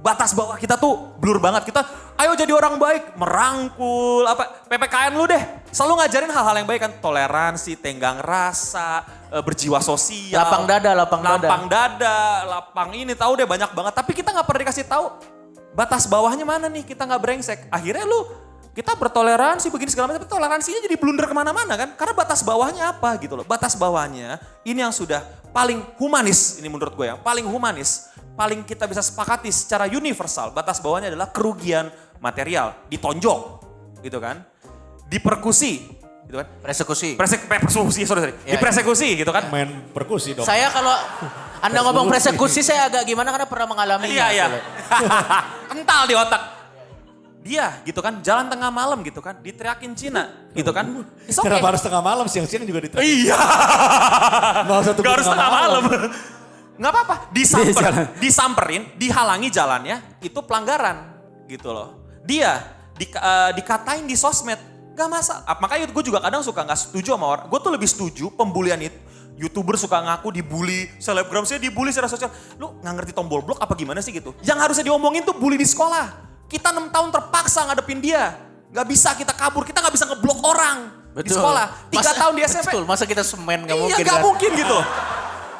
Batas 0.00 0.32
bawah 0.32 0.56
kita 0.56 0.80
tuh 0.80 1.12
blur 1.20 1.38
banget. 1.38 1.68
Kita 1.68 1.84
ayo 2.16 2.32
jadi 2.32 2.50
orang 2.56 2.80
baik, 2.80 3.16
merangkul 3.20 4.24
apa 4.24 4.64
PPKN 4.66 5.12
lu 5.14 5.28
deh. 5.28 5.42
selalu 5.70 6.02
ngajarin 6.02 6.32
hal-hal 6.34 6.56
yang 6.58 6.66
baik 6.66 6.82
kan, 6.82 6.92
toleransi, 6.98 7.78
tenggang 7.78 8.18
rasa, 8.18 9.06
eh, 9.30 9.38
berjiwa 9.38 9.78
sosial. 9.78 10.42
Lapang 10.42 10.66
dada, 10.66 10.90
lapang 10.98 11.22
dada. 11.22 11.46
Lapang 11.46 11.64
dada, 11.70 12.18
lapang 12.42 12.90
ini 12.90 13.14
tahu 13.14 13.38
deh 13.38 13.46
banyak 13.46 13.70
banget. 13.70 13.94
Tapi 13.94 14.10
kita 14.10 14.34
nggak 14.34 14.46
pernah 14.50 14.60
dikasih 14.66 14.86
tahu 14.90 15.06
batas 15.70 16.10
bawahnya 16.10 16.42
mana 16.42 16.66
nih, 16.66 16.82
kita 16.82 17.06
nggak 17.06 17.22
brengsek. 17.22 17.58
Akhirnya 17.70 18.02
lu 18.02 18.26
kita 18.74 18.98
bertoleransi 18.98 19.70
begini 19.70 19.90
segala 19.94 20.10
macam, 20.10 20.22
tapi 20.22 20.30
toleransinya 20.30 20.80
jadi 20.82 20.96
blunder 20.98 21.26
ke 21.30 21.34
mana-mana 21.34 21.78
kan. 21.78 21.94
Karena 21.94 22.14
batas 22.18 22.42
bawahnya 22.42 22.90
apa 22.90 23.14
gitu 23.22 23.38
loh. 23.38 23.46
Batas 23.46 23.78
bawahnya 23.78 24.42
ini 24.66 24.82
yang 24.82 24.90
sudah 24.90 25.22
paling 25.50 25.82
humanis, 25.98 26.58
ini 26.62 26.70
menurut 26.70 26.94
gue 26.94 27.06
yang 27.06 27.18
paling 27.22 27.46
humanis. 27.46 28.09
Paling 28.38 28.64
kita 28.64 28.88
bisa 28.88 29.04
sepakati 29.04 29.50
secara 29.52 29.90
universal. 29.90 30.54
Batas 30.54 30.80
bawahnya 30.80 31.12
adalah 31.12 31.28
kerugian 31.28 31.90
material, 32.22 32.86
ditonjok 32.88 33.40
gitu 34.00 34.18
kan. 34.18 34.42
Diperkusi 35.10 36.00
gitu 36.30 36.36
kan. 36.38 36.46
Persekusi. 36.62 37.18
Persek, 37.18 37.50
persekusi, 37.50 38.06
sorry, 38.06 38.20
sorry. 38.30 38.34
Ya, 38.46 38.54
Dipersekusi 38.54 39.18
gitu 39.18 39.30
kan. 39.34 39.50
Main 39.50 39.90
perkusi 39.90 40.38
dong. 40.38 40.46
Saya 40.46 40.70
kalau 40.70 40.94
Anda 41.66 41.82
ngomong 41.82 42.06
persekusi 42.08 42.62
saya 42.62 42.86
agak 42.86 43.02
gimana 43.04 43.34
karena 43.34 43.46
pernah 43.50 43.66
mengalami. 43.66 44.06
Iya, 44.08 44.26
iya. 44.30 44.46
Kental 45.74 46.06
di 46.06 46.14
otak. 46.14 46.42
Dia 47.40 47.80
gitu 47.88 48.04
kan, 48.04 48.20
jalan 48.20 48.52
tengah 48.52 48.68
malam 48.68 49.00
gitu 49.00 49.24
kan, 49.24 49.32
diteriakin 49.40 49.96
Cina 49.96 50.28
gitu 50.52 50.76
kan. 50.76 51.08
It's 51.24 51.40
okay. 51.40 51.48
Kenapa 51.48 51.72
harus 51.72 51.80
tengah 51.80 52.04
malam, 52.04 52.28
siang-siang 52.28 52.68
juga 52.68 52.84
ditanya. 52.84 53.00
Iya. 53.00 53.38
Gak 55.00 55.08
harus 55.08 55.24
tengah 55.24 55.48
malam. 55.48 55.82
Nggak 56.80 56.92
apa-apa, 56.96 57.16
disamper, 57.28 57.92
disamperin, 58.16 58.82
dihalangi 58.96 59.52
jalannya, 59.52 60.16
itu 60.24 60.40
pelanggaran 60.40 61.12
gitu 61.44 61.76
loh. 61.76 62.08
Dia 62.24 62.56
di, 62.96 63.04
eh, 63.04 63.50
dikatain 63.60 64.08
di 64.08 64.16
sosmed, 64.16 64.56
gak 64.96 65.08
masalah. 65.12 65.44
Ah, 65.44 65.60
Makanya 65.60 65.92
gue 65.92 66.04
juga 66.04 66.24
kadang 66.24 66.40
suka 66.40 66.64
gak 66.64 66.80
setuju 66.88 67.20
sama 67.20 67.28
orang. 67.28 67.44
Gue 67.52 67.60
tuh 67.60 67.68
lebih 67.68 67.84
setuju 67.84 68.32
pembulian 68.32 68.80
itu. 68.80 68.96
Youtuber 69.40 69.76
suka 69.80 70.04
ngaku 70.04 70.36
dibully, 70.36 70.88
selebgram 71.00 71.48
saya 71.48 71.56
dibully 71.56 71.92
secara 71.92 72.12
sosial. 72.12 72.28
Lu 72.60 72.76
nggak 72.76 72.92
ngerti 72.92 73.12
tombol 73.16 73.40
blok 73.40 73.56
apa 73.56 73.72
gimana 73.72 74.04
sih 74.04 74.12
gitu? 74.12 74.36
Yang 74.44 74.58
harusnya 74.68 74.84
diomongin 74.92 75.24
tuh 75.24 75.32
bully 75.32 75.56
di 75.56 75.64
sekolah. 75.64 76.28
Kita 76.44 76.76
enam 76.76 76.92
tahun 76.92 77.08
terpaksa 77.08 77.64
ngadepin 77.72 78.04
dia. 78.04 78.36
Gak 78.68 78.84
bisa 78.84 79.16
kita 79.16 79.32
kabur, 79.32 79.64
kita 79.64 79.80
nggak 79.80 79.94
bisa 79.96 80.04
ngeblok 80.12 80.44
orang 80.44 80.92
di 81.24 81.30
sekolah. 81.32 81.88
Tiga 81.88 82.12
tahun 82.12 82.32
di 82.36 82.42
SMP. 82.44 82.68
Betul, 82.68 82.84
masa 82.84 83.04
kita 83.08 83.24
semen 83.24 83.64
gak 83.64 83.72
iya, 83.72 83.80
mungkin 83.80 84.04
gak 84.04 84.12
kan? 84.12 84.22
mungkin 84.28 84.50
gitu. 84.52 84.78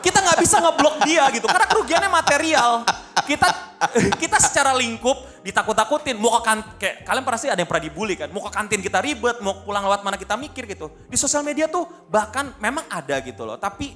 Kita 0.00 0.18
nggak 0.20 0.38
bisa 0.40 0.56
ngeblok 0.60 0.96
dia 1.04 1.28
gitu, 1.32 1.46
karena 1.46 1.66
kerugiannya 1.68 2.10
material. 2.10 2.84
Kita 3.24 3.48
kita 4.16 4.36
secara 4.36 4.76
lingkup 4.76 5.44
ditakut-takutin. 5.44 6.16
Mau 6.20 6.32
ke 6.36 6.40
kan, 6.44 6.58
kayak 6.76 7.04
kalian 7.04 7.24
pasti 7.24 7.48
ada 7.48 7.60
yang 7.60 7.68
pernah 7.68 7.84
dibully 7.88 8.14
kan. 8.16 8.28
Mau 8.32 8.44
ke 8.44 8.52
kantin 8.52 8.80
kita 8.84 9.00
ribet, 9.00 9.40
mau 9.40 9.60
pulang 9.64 9.84
lewat 9.84 10.04
mana 10.04 10.20
kita 10.20 10.36
mikir 10.36 10.68
gitu. 10.68 10.92
Di 11.08 11.16
sosial 11.16 11.44
media 11.44 11.68
tuh 11.68 11.88
bahkan 12.08 12.52
memang 12.60 12.84
ada 12.92 13.20
gitu 13.24 13.44
loh. 13.44 13.56
Tapi 13.56 13.92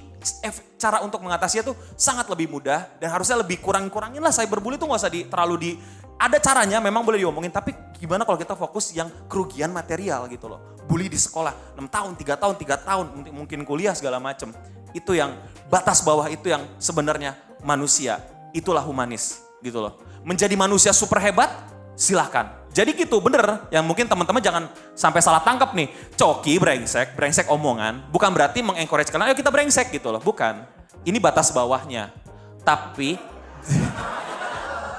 cara 0.81 1.05
untuk 1.05 1.21
mengatasinya 1.21 1.69
tuh 1.69 1.75
sangat 1.93 2.25
lebih 2.33 2.49
mudah 2.49 2.97
dan 2.97 3.13
harusnya 3.13 3.45
lebih 3.45 3.61
kurang-kurangin 3.61 4.17
lah 4.17 4.33
cyberbully 4.33 4.81
tuh 4.81 4.89
nggak 4.89 5.01
usah 5.05 5.13
di, 5.13 5.21
terlalu 5.29 5.55
di 5.61 5.71
ada 6.15 6.41
caranya 6.41 6.79
memang 6.81 7.03
boleh 7.03 7.21
diomongin 7.21 7.51
tapi 7.51 7.75
gimana 7.99 8.23
kalau 8.23 8.39
kita 8.39 8.55
fokus 8.55 8.95
yang 8.95 9.11
kerugian 9.27 9.69
material 9.69 10.25
gitu 10.31 10.49
loh. 10.49 10.79
Bully 10.85 11.09
di 11.09 11.17
sekolah 11.17 11.77
6 11.77 11.85
tahun, 11.89 12.11
3 12.13 12.41
tahun, 12.41 12.55
3 12.61 12.87
tahun, 12.87 13.05
mungkin 13.33 13.65
kuliah 13.65 13.93
segala 13.97 14.21
macem. 14.21 14.53
Itu 14.95 15.11
yang 15.11 15.35
batas 15.67 15.99
bawah 15.99 16.31
itu 16.31 16.47
yang 16.47 16.63
sebenarnya 16.79 17.35
manusia. 17.59 18.23
Itulah 18.55 18.81
humanis 18.87 19.43
gitu 19.59 19.83
loh. 19.83 19.99
Menjadi 20.23 20.55
manusia 20.55 20.95
super 20.95 21.19
hebat 21.19 21.51
silahkan. 21.99 22.63
Jadi 22.75 22.91
gitu 22.95 23.23
bener 23.23 23.67
yang 23.71 23.87
mungkin 23.87 24.07
teman-teman 24.07 24.39
jangan 24.43 24.63
sampai 24.95 25.19
salah 25.19 25.43
tangkap 25.43 25.75
nih. 25.75 25.91
Coki 26.15 26.59
brengsek, 26.59 27.15
brengsek 27.15 27.51
omongan. 27.51 28.07
Bukan 28.11 28.31
berarti 28.31 28.63
mengencourage 28.63 29.11
kalian, 29.11 29.31
ayo 29.31 29.35
kita 29.35 29.51
brengsek 29.51 29.91
gitu 29.91 30.11
loh. 30.11 30.23
Bukan. 30.23 30.63
Ini 31.03 31.19
batas 31.19 31.51
bawahnya. 31.51 32.11
Tapi 32.63 33.15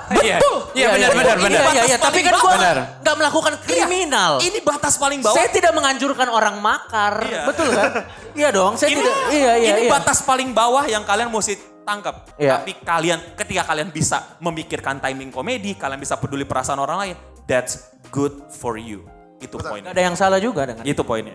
Iya, 0.06 0.38
iya 0.76 0.86
benar 0.92 1.10
iya, 1.10 1.10
benar 1.10 1.36
iya, 1.36 1.42
benar. 1.42 1.62
Iya, 1.74 1.82
iya, 1.90 1.98
tapi 1.98 2.22
kan 2.22 2.38
Paling 2.38 2.44
gue 2.46 2.54
Benar. 2.62 2.76
nggak 3.02 3.16
melakukan 3.18 3.54
kriminal. 3.66 4.32
ini 4.38 4.58
batas 4.62 4.94
paling 5.00 5.18
bawah. 5.18 5.34
Saya 5.34 5.48
tidak 5.50 5.72
menganjurkan 5.74 6.28
orang 6.30 6.56
makar, 6.62 7.14
Iya. 7.26 7.42
betul 7.48 7.68
kan? 7.74 7.90
iya 8.38 8.48
dong, 8.54 8.78
saya 8.78 8.94
ini, 8.94 9.02
tidak. 9.02 9.16
Iya, 9.34 9.52
iya, 9.58 9.70
ini 9.74 9.82
iya. 9.88 9.90
batas 9.90 10.22
paling 10.22 10.54
bawah 10.54 10.84
yang 10.86 11.02
kalian 11.02 11.26
mesti 11.26 11.58
tangkap. 11.82 12.30
Iya. 12.38 12.62
Tapi 12.62 12.72
kalian, 12.86 13.18
ketika 13.34 13.62
kalian 13.66 13.88
bisa 13.90 14.38
memikirkan 14.38 15.02
timing 15.02 15.34
komedi, 15.34 15.74
kalian 15.74 15.98
bisa 15.98 16.14
peduli 16.18 16.46
perasaan 16.46 16.78
orang 16.78 16.98
lain, 17.02 17.16
that's 17.50 17.90
good 18.14 18.34
for 18.54 18.78
you. 18.78 19.02
Itu 19.42 19.58
Gak 19.58 19.70
poinnya. 19.74 19.90
ada 19.90 20.00
yang 20.00 20.14
salah 20.14 20.38
juga 20.38 20.70
dengan. 20.70 20.86
Itu 20.86 21.02
poinnya. 21.02 21.34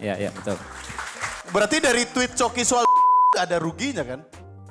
Iya, 0.00 0.28
iya 0.28 0.30
betul. 0.32 0.56
Berarti 1.52 1.80
dari 1.80 2.08
tweet 2.10 2.32
Coki 2.32 2.64
soal 2.64 2.84
gak 3.36 3.44
ada 3.52 3.56
ruginya 3.60 4.04
kan? 4.04 4.20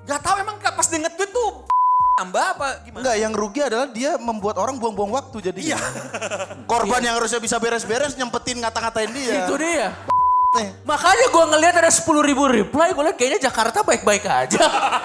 Gak 0.06 0.22
tahu 0.22 0.36
emang 0.42 0.58
pas 0.62 0.86
dia 0.86 1.02
nge-tweet 1.02 1.32
tuh 1.34 1.75
tambah 2.16 2.44
apa 2.56 2.68
gimana? 2.88 3.02
Enggak, 3.04 3.16
yang 3.20 3.34
rugi 3.36 3.62
adalah 3.62 3.88
dia 3.92 4.12
membuat 4.16 4.56
orang 4.58 4.80
buang-buang 4.80 5.12
waktu 5.20 5.52
jadi. 5.52 5.76
Iya. 5.76 5.80
Korban 6.64 7.04
yang 7.04 7.20
harusnya 7.20 7.44
bisa 7.44 7.60
beres-beres 7.60 8.16
nyempetin 8.16 8.64
ngata-ngatain 8.64 9.12
dia. 9.12 9.44
Itu 9.44 9.56
dia. 9.60 9.92
Nih. 10.56 10.70
Makanya 10.88 11.26
gue 11.28 11.46
ngelihat 11.52 11.76
ada 11.84 11.92
10 11.92 12.08
ribu 12.24 12.48
reply, 12.48 12.96
gue 12.96 13.04
lihat 13.04 13.18
kayaknya 13.20 13.40
Jakarta 13.52 13.84
baik-baik 13.84 14.24
aja. 14.24 14.64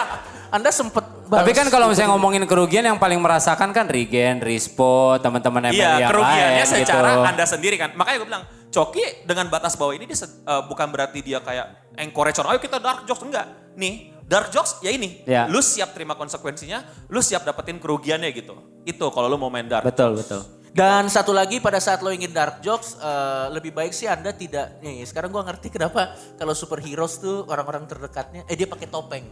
Anda 0.55 0.75
sempet 0.75 1.07
Tapi 1.31 1.55
kan 1.55 1.71
kalau 1.71 1.87
misalnya 1.87 2.11
ngomongin 2.11 2.43
kerugian 2.43 2.83
yang 2.83 2.99
paling 2.99 3.23
merasakan 3.23 3.71
kan 3.71 3.87
Regen, 3.87 4.43
Rispo, 4.43 5.15
teman-teman 5.23 5.71
ML 5.71 5.79
Iya, 5.79 5.91
yang 6.03 6.11
kerugiannya 6.11 6.67
lain 6.67 6.75
secara 6.83 7.11
gitu. 7.15 7.23
Anda 7.23 7.45
sendiri 7.47 7.77
kan. 7.79 7.95
Makanya 7.95 8.17
gue 8.19 8.29
bilang, 8.35 8.45
Coki 8.71 9.27
dengan 9.27 9.47
batas 9.47 9.79
bawah 9.79 9.95
ini 9.95 10.11
dia 10.11 10.19
eh, 10.27 10.63
bukan 10.67 10.91
berarti 10.91 11.23
dia 11.23 11.39
kayak 11.39 11.95
encourage 12.03 12.35
orang, 12.43 12.59
ayo 12.59 12.61
kita 12.63 12.83
dark 12.83 13.07
jokes. 13.07 13.23
Enggak. 13.23 13.47
Nih, 13.79 14.11
dark 14.31 14.55
jokes 14.55 14.79
ya 14.79 14.95
ini. 14.95 15.27
Ya. 15.27 15.51
Lu 15.51 15.59
siap 15.59 15.91
terima 15.91 16.15
konsekuensinya, 16.15 17.11
lu 17.11 17.19
siap 17.19 17.43
dapetin 17.43 17.83
kerugiannya 17.83 18.31
gitu. 18.31 18.55
Itu 18.87 19.11
kalau 19.11 19.27
lu 19.27 19.35
mau 19.35 19.51
main 19.51 19.67
dark. 19.67 19.83
Betul, 19.83 20.15
betul. 20.23 20.47
Dan 20.71 21.11
satu 21.11 21.35
lagi 21.35 21.59
pada 21.59 21.83
saat 21.83 21.99
lo 21.99 22.15
ingin 22.15 22.31
dark 22.31 22.63
jokes, 22.63 22.95
eh, 22.95 23.51
lebih 23.51 23.75
baik 23.75 23.91
sih 23.91 24.07
Anda 24.07 24.31
tidak, 24.31 24.79
nih 24.79 25.03
sekarang 25.03 25.35
gua 25.35 25.43
ngerti 25.43 25.67
kenapa 25.67 26.15
kalau 26.39 26.55
superheroes 26.55 27.19
tuh 27.19 27.43
orang-orang 27.51 27.91
terdekatnya, 27.91 28.47
eh 28.47 28.55
dia 28.55 28.71
pakai 28.71 28.87
topeng. 28.87 29.27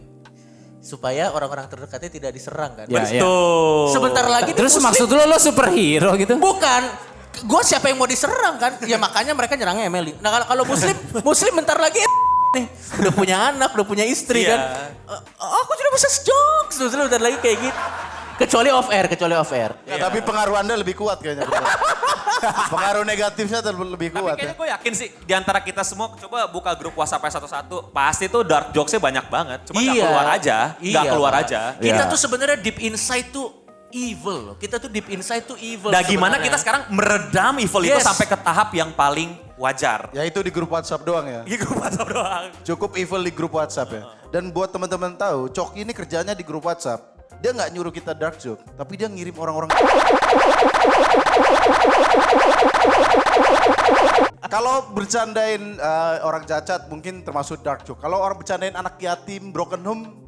Supaya 0.83 1.31
orang-orang 1.31 1.71
terdekatnya 1.71 2.11
tidak 2.11 2.31
diserang 2.35 2.75
kan. 2.75 2.87
Ya, 2.91 3.03
ya. 3.07 3.23
Tuh. 3.23 3.91
Sebentar 3.95 4.27
lagi 4.27 4.51
Terus 4.51 4.79
Muslim- 4.79 4.91
maksud 4.91 5.07
lo 5.11 5.23
lo 5.27 5.37
superhero 5.39 6.11
gitu? 6.19 6.35
Bukan, 6.39 6.81
gue 7.47 7.61
siapa 7.63 7.87
yang 7.87 7.99
mau 7.99 8.07
diserang 8.07 8.59
kan? 8.59 8.75
Ya 8.83 8.99
makanya 8.99 9.31
mereka 9.31 9.55
nyerangnya 9.55 9.87
Emily. 9.87 10.15
Nah 10.19 10.31
kalau- 10.35 10.47
kalau 10.47 10.63
Muslim, 10.67 10.95
Muslim 11.23 11.51
bentar 11.55 11.79
lagi 11.79 12.03
nih 12.51 12.65
udah 12.97 13.13
punya 13.13 13.35
anak, 13.47 13.69
udah 13.71 13.85
punya 13.85 14.03
istri 14.03 14.41
Iya. 14.41 14.49
kan. 14.49 14.59
Eh, 15.07 15.21
aku 15.37 15.71
sudah 15.71 15.91
bisa 15.91 16.07
jokes, 16.23 16.75
Muslim 16.79 17.05
bentar 17.05 17.19
lagi 17.19 17.37
kayak 17.37 17.57
gitu. 17.61 17.79
Kecuali 18.39 18.69
off 18.71 18.87
air, 18.87 19.05
kecuali 19.05 19.35
off 19.35 19.51
air. 19.51 19.75
Ya, 19.83 19.99
Tapi 19.99 20.23
pengaruh 20.23 20.55
Anda 20.55 20.73
lebih 20.73 20.95
kuat 20.95 21.19
kayaknya. 21.19 21.43
pengaruh 22.71 23.03
negatifnya 23.03 23.59
lebih 23.61 24.09
Tapi 24.09 24.15
kuat 24.15 24.33
ya. 24.33 24.39
kayaknya 24.39 24.55
gue 24.55 24.67
yakin 24.71 24.93
sih 24.95 25.07
di 25.19 25.33
antara 25.35 25.59
kita 25.59 25.83
semua 25.83 26.15
coba 26.15 26.47
buka 26.47 26.71
grup 26.73 26.95
WhatsApp 26.95 27.27
satu-satu. 27.29 27.91
Pasti 27.91 28.31
tuh 28.31 28.47
dark 28.47 28.71
jokesnya 28.71 28.97
banyak 28.97 29.25
banget. 29.27 29.59
Cuma 29.67 29.77
nggak 29.77 29.95
keluar 29.99 30.27
aja. 30.31 30.57
Nggak 30.77 31.03
Iya, 31.03 31.11
keluar 31.11 31.33
Pak. 31.33 31.41
aja. 31.43 31.61
Kita 31.75 32.03
Iya. 32.05 32.07
tuh 32.07 32.15
sebenarnya 32.17 32.57
deep 32.57 32.79
inside 32.79 33.27
tuh 33.29 33.51
evil 33.91 34.53
loh. 34.53 34.55
Kita 34.55 34.77
tuh 34.77 34.89
deep 34.89 35.09
inside 35.09 35.45
tuh 35.45 35.57
evil. 35.57 35.89
Nah 35.89 36.01
gimana 36.01 36.37
sebenarnya. 36.37 36.45
kita 36.45 36.57
sekarang 36.61 36.81
meredam 36.93 37.53
evil 37.59 37.81
itu 37.85 37.97
Yes. 37.97 38.05
sampai 38.05 38.25
ke 38.29 38.37
tahap 38.37 38.69
yang 38.73 38.93
paling 38.93 39.33
wajar. 39.57 40.09
Ya 40.13 40.23
itu 40.23 40.39
di 40.39 40.51
grup 40.53 40.71
WhatsApp 40.71 41.03
doang 41.03 41.25
ya. 41.27 41.41
Di 41.43 41.55
grup 41.57 41.77
WhatsApp 41.81 42.09
doang. 42.09 42.45
Cukup 42.63 42.91
evil 42.95 43.21
di 43.21 43.31
grup 43.33 43.53
WhatsApp 43.53 43.89
ya. 43.91 44.03
Dan 44.29 44.53
buat 44.53 44.69
teman-teman 44.69 45.17
tahu, 45.17 45.49
Coki 45.49 45.81
ini 45.81 45.91
kerjanya 45.91 46.37
di 46.37 46.45
grup 46.45 46.65
WhatsApp. 46.69 47.17
Dia 47.39 47.55
nggak 47.55 47.71
nyuruh 47.71 47.93
kita 47.93 48.11
dark 48.11 48.35
joke, 48.35 48.59
tapi 48.75 48.99
dia 48.99 49.07
ngirim 49.07 49.31
orang-orang. 49.39 49.71
Kalau 54.49 54.89
bercandain 54.91 55.77
eh, 55.77 56.15
orang 56.25 56.41
cacat 56.43 56.89
mungkin 56.89 57.21
termasuk 57.21 57.61
dark 57.61 57.85
joke. 57.85 58.01
Kalau 58.01 58.17
orang 58.17 58.35
bercandain 58.35 58.73
anak 58.73 58.97
yatim, 58.97 59.53
broken 59.53 59.81
home, 59.85 60.18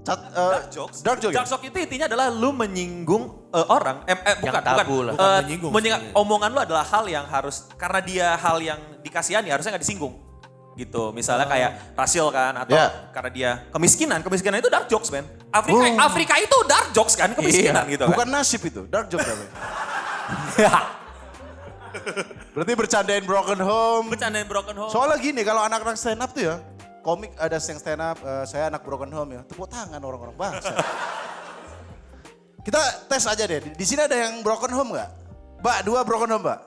cat, 0.00 0.20
eh, 0.20 0.50
Dark 0.50 0.66
jokes. 0.70 0.98
Dark 1.00 1.18
joke. 1.20 1.32
ya? 1.32 1.36
Dark 1.40 1.48
joke 1.48 1.64
itu 1.64 1.76
intinya 1.78 2.06
adalah 2.08 2.26
lu 2.28 2.50
menyinggung 2.50 3.24
eh, 3.50 3.66
orang. 3.68 4.02
Eh, 4.04 4.16
eh, 4.16 4.36
bukan, 4.38 4.62
tabu 4.62 4.78
bukan. 4.80 5.04
lah. 5.06 5.14
Bukan 5.14 5.40
menyinggung 5.44 5.72
menyinggung- 5.72 6.12
omongan 6.14 6.50
lu 6.50 6.60
adalah 6.60 6.84
hal 6.84 7.04
yang 7.04 7.26
harus 7.26 7.68
karena 7.74 8.00
dia 8.00 8.26
hal 8.34 8.56
yang 8.58 8.80
dikasihani 9.00 9.48
harusnya 9.48 9.76
nggak 9.76 9.84
disinggung. 9.84 10.14
Gitu. 10.74 11.12
Misalnya 11.12 11.44
kayak 11.44 11.92
rasil 11.92 12.30
kan 12.32 12.56
atau 12.56 12.72
Ya. 12.72 12.88
karena 13.12 13.30
dia 13.30 13.50
kemiskinan. 13.68 14.22
Kemiskinan 14.22 14.62
itu 14.62 14.70
dark 14.72 14.88
jokes, 14.88 15.12
men. 15.12 15.26
Afrika 15.52 15.84
Afrika 16.00 16.34
itu 16.40 16.56
dark 16.64 16.88
jokes 16.94 17.14
kan 17.18 17.34
kemiskinan 17.34 17.84
gitu 17.90 18.06
kan. 18.06 18.14
Bukan 18.16 18.28
nasib 18.30 18.62
itu, 18.64 18.86
dark 18.88 19.10
joke 19.12 19.20
tapi. 19.20 19.44
Berarti 22.54 22.72
bercandain 22.78 23.24
broken 23.26 23.60
home. 23.60 24.06
Bercandain 24.14 24.46
broken 24.46 24.76
home. 24.78 24.90
Soalnya 24.90 25.18
gini, 25.18 25.42
kalau 25.42 25.62
anak-anak 25.62 25.98
stand 25.98 26.22
up 26.22 26.30
tuh 26.30 26.46
ya, 26.46 26.56
komik 27.00 27.32
ada 27.36 27.56
yang 27.56 27.78
stand 27.78 27.98
up, 27.98 28.18
eh, 28.18 28.44
saya 28.44 28.68
anak 28.68 28.80
broken 28.80 29.08
home 29.08 29.30
ya, 29.32 29.40
tepuk 29.42 29.66
tangan 29.66 29.98
orang-orang 29.98 30.36
bangsa. 30.36 30.70
Kita 32.60 32.80
tes 33.08 33.24
aja 33.24 33.40
deh, 33.42 33.60
di- 33.62 33.72
di 33.72 33.84
sini 33.84 34.04
ada 34.04 34.12
yang 34.12 34.44
broken 34.44 34.68
home 34.68 34.92
nggak? 34.92 35.10
Mbak, 35.60 35.78
dua 35.82 36.00
broken 36.04 36.28
home 36.30 36.44
mbak? 36.44 36.60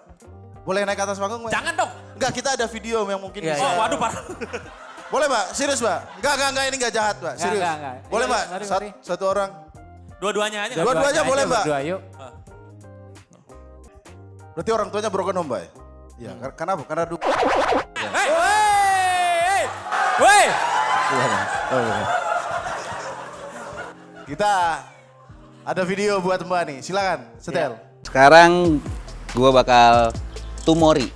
Boleh 0.64 0.88
naik 0.88 0.96
ke 0.96 1.04
atas 1.04 1.20
panggung, 1.20 1.44
Mbak? 1.44 1.52
Jangan 1.52 1.74
dong. 1.76 1.92
Enggak, 2.16 2.32
kita 2.32 2.50
ada 2.56 2.66
video 2.66 3.04
yang 3.04 3.20
mungkin 3.20 3.44
Iya, 3.44 3.52
bisa. 3.52 3.66
Oh, 3.68 3.74
waduh 3.78 4.00
parah. 4.00 4.16
Boleh, 5.14 5.28
Mbak? 5.28 5.46
Serius, 5.52 5.84
Mbak? 5.84 6.00
Enggak, 6.24 6.34
enggak, 6.34 6.50
enggak, 6.50 6.64
ini 6.64 6.76
enggak 6.80 6.94
jahat, 6.96 7.16
Mbak. 7.20 7.34
Enggak, 7.36 7.44
Serius. 7.44 7.60
enggak, 7.60 7.76
enggak. 7.76 7.96
Boleh, 8.08 8.24
Iya, 8.26 8.32
Mbak? 8.32 8.44
mari, 8.48 8.64
Sat- 8.64 8.80
mari. 8.80 8.90
Satu 9.04 9.24
orang. 9.28 9.50
Dua-duanya 10.24 10.60
aja. 10.64 10.74
Dua-duanya 10.80 11.12
Berdua 11.20 11.32
boleh, 11.36 11.44
Mbak? 11.44 11.64
Berdua 11.68 11.80
yuk. 11.84 12.02
Berarti 14.56 14.72
orang 14.72 14.88
tuanya 14.88 15.10
broken 15.12 15.36
home, 15.36 15.50
Mbak? 15.52 15.60
ya? 15.60 15.70
Iya, 16.16 16.32
kar- 16.40 16.56
kenapa? 16.56 16.82
Karena 16.88 17.04
hei, 17.12 18.30
Iya, 20.24 21.28
iya. 21.74 22.02
Kita 24.24 24.54
ada 25.68 25.82
video 25.84 26.24
buat 26.24 26.40
Mbak 26.48 26.64
nih. 26.72 26.80
Silakan, 26.80 27.20
setel. 27.40 27.76
Sekarang 28.08 28.80
gua 29.36 29.52
bakal 29.52 30.16
tumori. 30.64 31.12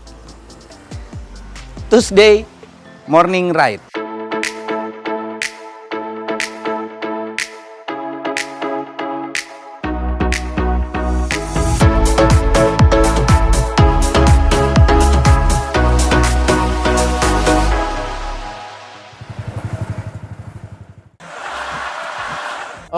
Tuesday 1.88 2.44
morning 3.08 3.56
ride. 3.56 3.87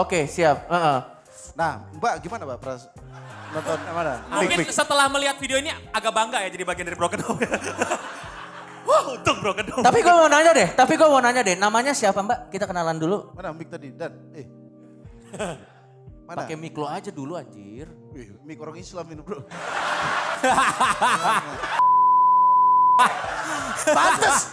Oke, 0.00 0.24
siap. 0.24 0.64
Heeh. 0.72 0.98
Nah, 1.60 1.84
Mbak 2.00 2.14
gimana, 2.24 2.42
Mbak? 2.48 2.58
Pras 2.64 2.88
nonton 3.50 3.78
mana? 3.90 4.22
Mungkin 4.30 4.56
Mik, 4.62 4.70
mik. 4.70 4.74
setelah 4.74 5.10
melihat 5.10 5.36
video 5.42 5.58
ini 5.58 5.74
agak 5.90 6.12
bangga 6.14 6.38
ya 6.46 6.48
jadi 6.54 6.62
bagian 6.62 6.86
dari 6.86 6.98
Broken 6.98 7.20
Home. 7.26 7.42
Wah, 8.88 9.02
untung 9.10 9.38
Broken 9.42 9.66
Home. 9.74 9.84
Tapi 9.84 9.98
gue 10.06 10.14
mau 10.14 10.30
nanya 10.30 10.50
deh, 10.54 10.68
tapi 10.72 10.94
gue 10.94 11.08
mau 11.10 11.18
nanya 11.18 11.42
deh, 11.42 11.58
namanya 11.58 11.92
siapa 11.92 12.22
mbak? 12.22 12.54
Kita 12.54 12.70
kenalan 12.70 12.96
dulu. 12.98 13.34
Mana 13.34 13.50
mic 13.50 13.66
tadi? 13.66 13.90
Dan, 13.90 14.12
eh. 14.34 14.46
Mana? 16.30 16.46
Pakai 16.46 16.54
mic 16.54 16.78
lo 16.78 16.86
aja 16.86 17.10
dulu 17.10 17.34
anjir. 17.34 17.90
Wih, 18.14 18.38
mic 18.46 18.62
orang 18.62 18.78
Islam 18.78 19.06
ini, 19.10 19.18
bro. 19.22 19.42
Pantes, 23.80 24.52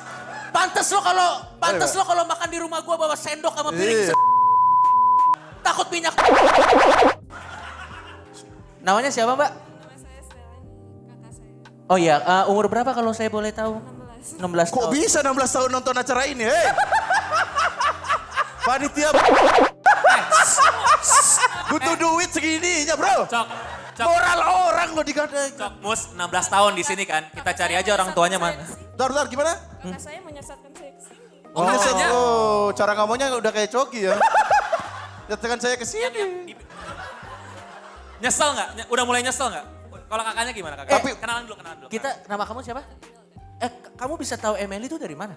pantes 0.55 0.87
lo 0.87 1.03
kalau, 1.03 1.29
pantes 1.59 1.91
lo 1.93 2.03
kalau 2.07 2.23
makan 2.23 2.47
di 2.47 2.57
rumah 2.63 2.79
gue 2.79 2.95
bawa 2.95 3.11
sendok 3.13 3.53
sama 3.53 3.75
piring. 3.75 4.07
Iya. 4.07 4.15
Takut 5.67 5.87
minyak. 5.91 6.15
Namanya 8.79 9.11
siapa 9.11 9.35
mbak? 9.35 9.51
Oh 11.87 11.95
iya, 11.95 12.19
eh, 12.19 12.43
umur 12.47 12.67
berapa 12.67 12.91
kalau 12.91 13.11
saya 13.11 13.27
boleh 13.27 13.51
tahu? 13.51 13.79
16 14.39 14.71
Kok 14.71 14.87
tahun. 14.87 14.91
bisa 14.91 15.19
16 15.23 15.55
tahun 15.55 15.69
nonton 15.71 15.95
acara 15.95 16.23
ini, 16.23 16.43
hei? 16.43 16.67
Panitia 18.61 19.11
butuh 21.67 21.95
duit 21.95 22.29
segininya, 22.31 22.95
bro. 22.95 23.23
Cok, 23.23 23.47
cok, 23.95 24.07
Moral 24.07 24.39
orang 24.67 24.89
lo 24.91 25.03
digadai. 25.03 25.51
cok, 25.51 25.79
mus 25.79 26.11
16 26.11 26.27
tahun 26.47 26.71
di 26.75 26.83
sini 26.83 27.03
kan. 27.03 27.23
Kita 27.31 27.51
cari 27.55 27.75
aja 27.75 27.91
orang 27.93 28.11
tuanya 28.11 28.35
mana. 28.35 28.59
Bentar, 28.91 29.07
bentar, 29.07 29.25
gimana? 29.27 29.51
Kakak 29.79 29.99
saya 29.99 30.19
menyesatkan 30.21 30.71
saya 30.73 30.91
ke 30.91 31.01
sini. 31.01 31.25
Oh, 31.55 31.63
biasanya 31.63 32.07
Oh, 32.11 32.65
cara 32.71 32.91
ngomongnya 32.93 33.31
udah 33.31 33.51
kayak 33.51 33.71
coki 33.71 34.07
ya. 34.07 34.15
Datangkan 35.27 35.59
saya 35.59 35.75
ke 35.75 35.83
sini. 35.83 36.03
yang 36.15 36.31
di- 36.47 36.57
nyesel 38.17 38.49
nggak? 38.55 38.69
Ny- 38.79 38.89
Udah 38.89 39.03
mulai 39.03 39.21
nyesel 39.21 39.47
nggak? 39.51 39.65
Kalau 40.07 40.23
kakaknya 40.23 40.53
gimana 40.55 40.75
kakak? 40.79 40.91
Tapi- 40.97 41.15
kenalan 41.19 41.43
dulu, 41.43 41.55
kenalan 41.59 41.77
dulu. 41.83 41.89
Kita, 41.91 42.09
nama 42.31 42.43
kamu 42.47 42.59
siapa? 42.63 42.81
Eh, 43.59 43.71
kamu 43.99 44.13
bisa 44.15 44.39
tahu 44.39 44.55
Emily 44.55 44.87
itu 44.87 44.95
dari 44.95 45.15
mana? 45.17 45.35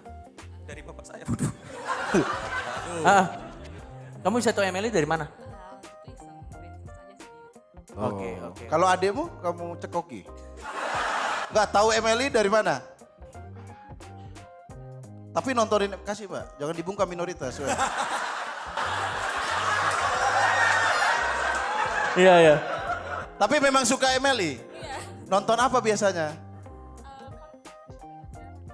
dari 0.70 0.87
bapak 0.87 1.03
saya. 1.03 1.26
Waduh. 1.26 1.50
Ah, 3.03 3.26
kamu 4.22 4.38
bisa 4.38 4.55
tahu 4.55 4.62
Emily 4.62 4.87
dari 4.87 5.03
mana? 5.03 5.26
Oke, 7.90 8.38
oke. 8.38 8.64
Kalau 8.70 8.87
adekmu, 8.87 9.26
kamu 9.42 9.64
cekoki. 9.83 10.22
Nggak 11.50 11.68
tahu 11.74 11.90
Emily 11.90 12.31
dari 12.31 12.46
mana? 12.46 12.87
Tapi 15.35 15.50
nontonin, 15.59 15.90
kasih 16.07 16.31
mbak, 16.31 16.55
jangan 16.62 16.74
dibungkam 16.79 17.11
minoritas. 17.11 17.59
Iya, 22.18 22.34
iya. 22.42 22.56
Tapi 23.38 23.56
memang 23.62 23.86
suka 23.86 24.10
Emily? 24.12 24.58
Nonton 25.30 25.56
apa 25.56 25.78
biasanya? 25.78 26.34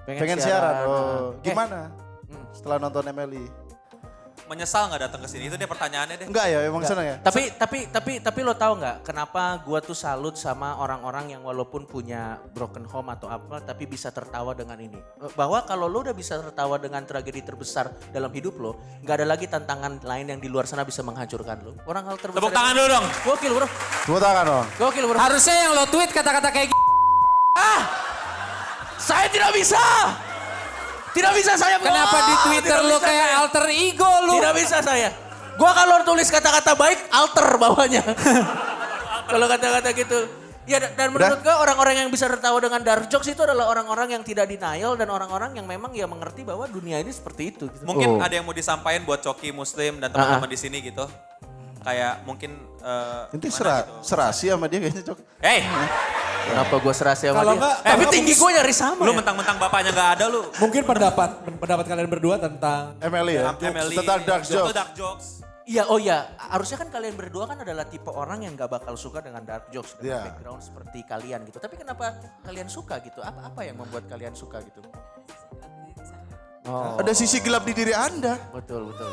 Pengen, 0.07 0.39
siaran. 0.39 0.73
Oh, 0.87 1.35
Eh, 1.43 1.51
gimana? 1.51 1.91
Setelah 2.55 2.77
nonton 2.79 3.03
Emily. 3.05 3.43
Menyesal 4.47 4.87
nggak 4.87 5.01
datang 5.11 5.21
ke 5.23 5.27
sini? 5.27 5.51
Itu 5.51 5.59
dia 5.59 5.67
pertanyaannya 5.67 6.15
deh. 6.23 6.27
Enggak 6.31 6.45
ya, 6.47 6.57
emang 6.63 6.81
senang 6.87 7.03
ya? 7.03 7.15
Tapi 7.19 7.51
tapi 7.59 7.91
tapi 7.91 8.11
tapi 8.23 8.39
lo 8.47 8.55
tahu 8.55 8.79
nggak 8.79 9.03
kenapa 9.03 9.59
gua 9.59 9.83
tuh 9.83 9.91
salut 9.91 10.39
sama 10.39 10.79
orang-orang 10.79 11.35
yang 11.35 11.41
walaupun 11.43 11.83
punya 11.83 12.39
broken 12.55 12.87
home 12.87 13.11
atau 13.11 13.27
apa 13.27 13.59
tapi 13.59 13.83
bisa 13.83 14.07
tertawa 14.07 14.55
dengan 14.55 14.79
ini. 14.79 14.95
Eh, 14.95 15.31
Bahwa 15.35 15.67
kalau 15.67 15.91
lo 15.91 15.99
udah 15.99 16.15
bisa 16.15 16.39
tertawa 16.39 16.79
dengan 16.79 17.03
tragedi 17.03 17.43
terbesar 17.43 17.91
dalam 18.15 18.31
hidup 18.31 18.55
lo, 18.55 18.79
nggak 19.03 19.15
ada 19.19 19.27
lagi 19.27 19.51
tantangan 19.51 19.99
lain 20.07 20.25
yang 20.31 20.39
di 20.39 20.47
luar 20.47 20.63
sana 20.63 20.87
bisa 20.87 21.03
menghancurkan 21.03 21.67
lo. 21.67 21.75
Orang 21.83 22.07
hal 22.07 22.15
terbesar. 22.15 22.39
Tepuk 22.39 22.55
tangan 22.55 22.71
dulu 22.71 22.87
dong. 22.87 23.05
Gokil 23.27 23.51
bro. 23.51 23.67
Tepuk 24.07 24.21
tangan 24.23 24.43
dong. 24.47 24.65
Gokil 24.79 25.03
bro. 25.11 25.17
Harusnya 25.19 25.55
yang 25.59 25.71
lo 25.75 25.83
tweet 25.91 26.11
kata-kata 26.15 26.49
kayak 26.55 26.67
gitu. 26.71 26.83
Saya 28.97 29.27
tidak 29.27 29.51
bisa. 29.51 29.79
Tidak 31.17 31.33
bisa 31.33 31.53
saya. 31.57 31.77
Kenapa 31.77 32.17
di 32.21 32.31
Wah, 32.31 32.43
Twitter 32.45 32.79
lo 32.79 32.97
kayak 32.97 33.27
saya. 33.27 33.39
alter 33.41 33.65
ego 33.67 34.11
lu? 34.23 34.33
Tidak 34.37 34.53
bisa 34.53 34.77
saya. 34.79 35.09
Gua 35.57 35.73
kalau 35.73 36.05
tulis 36.05 36.29
kata-kata 36.29 36.77
baik, 36.77 37.09
alter 37.09 37.47
bawahnya. 37.57 38.03
kalau 39.31 39.45
kata-kata 39.49 39.89
gitu. 39.91 40.19
Ya 40.67 40.83
da- 40.83 40.91
dan 40.93 41.15
menurut 41.15 41.39
gua 41.41 41.63
orang-orang 41.63 42.05
yang 42.05 42.09
bisa 42.11 42.27
tertawa 42.27 42.59
dengan 42.59 42.83
dark 42.83 43.07
jokes 43.07 43.25
itu 43.25 43.39
adalah 43.39 43.71
orang-orang 43.71 44.19
yang 44.19 44.21
tidak 44.21 44.45
denial 44.45 44.93
dan 44.93 45.07
orang-orang 45.07 45.55
yang 45.55 45.63
memang 45.63 45.95
ya 45.95 46.03
mengerti 46.05 46.43
bahwa 46.43 46.67
dunia 46.67 46.99
ini 46.99 47.09
seperti 47.09 47.55
itu. 47.55 47.71
Gitu. 47.71 47.87
Mungkin 47.87 48.19
ada 48.19 48.35
yang 48.35 48.43
mau 48.43 48.51
disampaikan 48.51 49.07
buat 49.07 49.23
Coki 49.23 49.55
Muslim 49.55 49.97
dan 49.97 50.11
teman-teman 50.11 50.51
di 50.51 50.59
sini 50.59 50.83
gitu. 50.83 51.07
Kayak 51.81 52.19
mungkin 52.27 52.51
eh, 52.83 53.31
Nanti 53.31 53.47
sera, 53.47 53.87
gitu. 53.87 54.03
serasi 54.03 54.51
sama 54.51 54.67
dia 54.67 54.83
kayaknya 54.83 55.03
cok. 55.07 55.17
Hey, 55.39 55.63
Kenapa 56.47 56.75
gua 56.77 56.93
serasi 56.93 57.23
sama 57.25 57.37
Kalau 57.37 57.53
dia? 57.53 57.59
enggak, 57.59 57.75
Tapi 57.83 58.03
tinggi 58.09 58.33
gua 58.33 58.49
nyari 58.51 58.73
sama. 58.73 59.01
lu 59.01 59.11
ya. 59.11 59.17
mentang-mentang 59.17 59.57
bapaknya 59.57 59.91
nggak 59.91 60.09
ada 60.15 60.25
lu. 60.27 60.41
Mungkin 60.55 60.81
pendapat 60.83 61.29
pendapat 61.55 61.85
kalian 61.85 62.09
berdua 62.09 62.35
tentang 62.37 62.95
Emily 62.99 63.33
ya? 63.35 63.51
Emily, 63.53 63.95
Tentang 63.95 64.19
dark 64.23 64.43
jokes. 64.43 64.73
dark 64.73 64.91
jokes. 64.93 65.27
Iya, 65.63 65.83
oh 65.85 65.99
iya. 65.99 66.31
Harusnya 66.39 66.79
kan 66.79 66.87
kalian 66.87 67.13
berdua 67.13 67.43
kan 67.45 67.59
adalah 67.59 67.83
tipe 67.83 68.07
orang 68.07 68.39
yang 68.39 68.55
gak 68.55 68.71
bakal 68.71 68.95
suka 68.95 69.19
dengan 69.19 69.43
dark 69.43 69.67
jokes 69.67 69.99
dengan 69.99 70.07
Iya. 70.09 70.21
background 70.31 70.61
seperti 70.63 70.99
kalian 71.03 71.43
gitu. 71.43 71.59
Tapi 71.59 71.75
kenapa 71.75 72.15
kalian 72.41 72.71
suka 72.71 73.03
gitu? 73.03 73.19
Apa 73.19 73.51
apa 73.51 73.61
yang 73.61 73.75
membuat 73.75 74.07
kalian 74.07 74.31
suka 74.31 74.63
gitu? 74.63 74.79
Oh, 76.63 76.95
Ada 76.95 77.11
sisi 77.11 77.39
gelap 77.39 77.63
di 77.63 77.73
diri 77.73 77.91
anda. 77.91 78.39
betul 78.49 78.87
betul. 78.87 79.11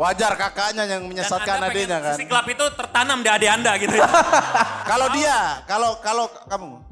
Wajar 0.00 0.32
kakaknya 0.32 0.88
yang 0.88 1.04
Dan 1.04 1.12
menyesatkan 1.12 1.60
adiknya 1.60 2.00
kan. 2.00 2.16
Sisi 2.16 2.24
gelap 2.24 2.48
itu 2.48 2.64
tertanam 2.72 3.20
di 3.20 3.28
adik 3.28 3.52
anda 3.52 3.76
gitu 3.76 4.00
ya. 4.00 4.08
Kalau 4.90 5.06
dia, 5.12 5.60
kalau 5.68 6.02
kalau 6.02 6.26
kamu, 6.48 6.82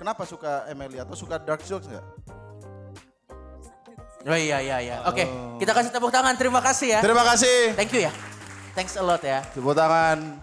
kenapa 0.00 0.26
suka 0.26 0.64
Emily 0.66 0.98
atau 0.98 1.14
suka 1.14 1.38
dark 1.38 1.60
jokes 1.62 1.86
nggak? 1.86 2.02
Oh 4.24 4.34
iya 4.34 4.58
iya 4.58 4.76
iya. 4.80 4.96
Oke, 5.06 5.28
kita 5.60 5.70
kasih 5.76 5.92
tepuk 5.92 6.10
tangan. 6.10 6.34
Terima 6.40 6.58
kasih 6.64 6.98
ya. 6.98 7.00
Terima 7.04 7.22
kasih. 7.22 7.76
Thank 7.76 7.92
you 7.94 8.08
ya. 8.08 8.12
Thanks 8.74 8.98
a 8.98 9.04
lot 9.04 9.20
ya. 9.22 9.44
Tepuk 9.54 9.76
tangan. 9.76 10.42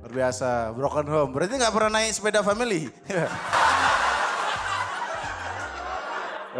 Luar 0.00 0.12
biasa, 0.14 0.70
broken 0.72 1.06
home. 1.10 1.34
Berarti 1.34 1.60
nggak 1.60 1.74
pernah 1.74 1.90
naik 1.98 2.14
sepeda 2.14 2.40
family? 2.40 2.88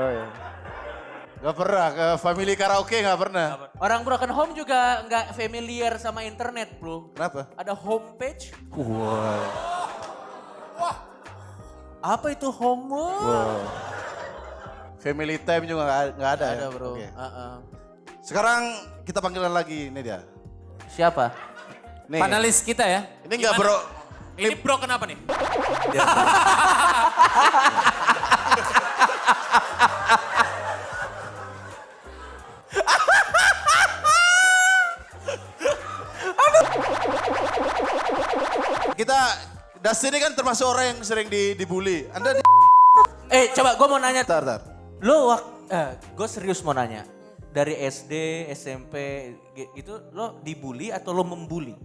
oh 0.02 0.10
iya. 0.12 0.26
Gak 1.44 1.56
pernah, 1.60 1.86
ke 1.92 2.06
family 2.24 2.52
karaoke 2.56 3.00
nggak 3.00 3.20
pernah. 3.20 3.63
Orang 3.82 4.06
broken 4.06 4.30
home 4.30 4.54
juga 4.54 5.02
nggak 5.10 5.34
familiar 5.34 5.98
sama 5.98 6.22
internet, 6.22 6.78
bro. 6.78 7.10
Kenapa? 7.10 7.50
Ada 7.58 7.74
homepage. 7.74 8.54
Wow. 8.70 9.42
Apa 11.98 12.26
itu 12.30 12.46
home? 12.54 12.94
wow. 12.94 13.58
Family 15.02 15.36
time 15.42 15.66
juga 15.66 15.82
nggak 16.14 16.30
ada, 16.38 16.46
Ada 16.54 16.64
ya? 16.64 16.68
bro. 16.70 16.94
Oke. 16.94 17.08
Uh-uh. 17.12 17.54
Sekarang 18.22 18.62
kita 19.02 19.18
panggilan 19.18 19.50
lagi, 19.52 19.90
ini 19.90 20.00
dia. 20.00 20.22
Siapa? 20.88 21.34
Nih, 22.06 22.20
Panelis 22.22 22.62
kita 22.62 22.86
ya. 22.86 23.10
ini 23.26 23.42
nggak 23.42 23.58
bro, 23.58 23.76
Ini 24.38 24.54
bro 24.60 24.76
kenapa 24.78 25.04
nih? 25.08 25.18
Dustin 39.84 40.16
ini 40.16 40.18
kan 40.18 40.32
termasuk 40.32 40.64
orang 40.64 40.96
yang 40.96 41.00
sering 41.04 41.28
di, 41.28 41.52
dibully. 41.52 42.08
Anda 42.08 42.32
di- 42.32 42.40
Eh 43.28 43.52
coba 43.52 43.76
gue 43.76 43.84
mau 43.84 44.00
nanya. 44.00 44.24
Bentar, 44.24 44.40
bentar. 44.40 44.60
Lo 45.04 45.28
wak, 45.28 45.42
eh, 45.68 45.90
gue 46.08 46.24
serius 46.24 46.64
mau 46.64 46.72
nanya. 46.72 47.04
Dari 47.52 47.76
SD, 47.76 48.12
SMP 48.48 48.94
gi- 49.52 49.68
gitu 49.74 50.08
lo 50.10 50.40
dibully 50.40 50.88
atau 50.88 51.12
lo 51.12 51.20
membuli? 51.20 51.76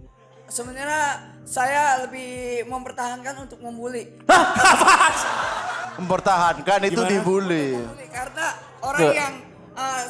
Sebenarnya 0.48 1.04
saya 1.44 2.00
lebih 2.02 2.64
mempertahankan 2.66 3.34
untuk 3.38 3.60
membuli. 3.60 4.08
Mempertahankan 5.94 6.80
itu 6.88 7.02
dibully. 7.04 7.76
Membuli 7.76 8.08
karena 8.08 8.46
orang 8.80 9.10
yang 9.12 9.34
eh, 9.76 10.04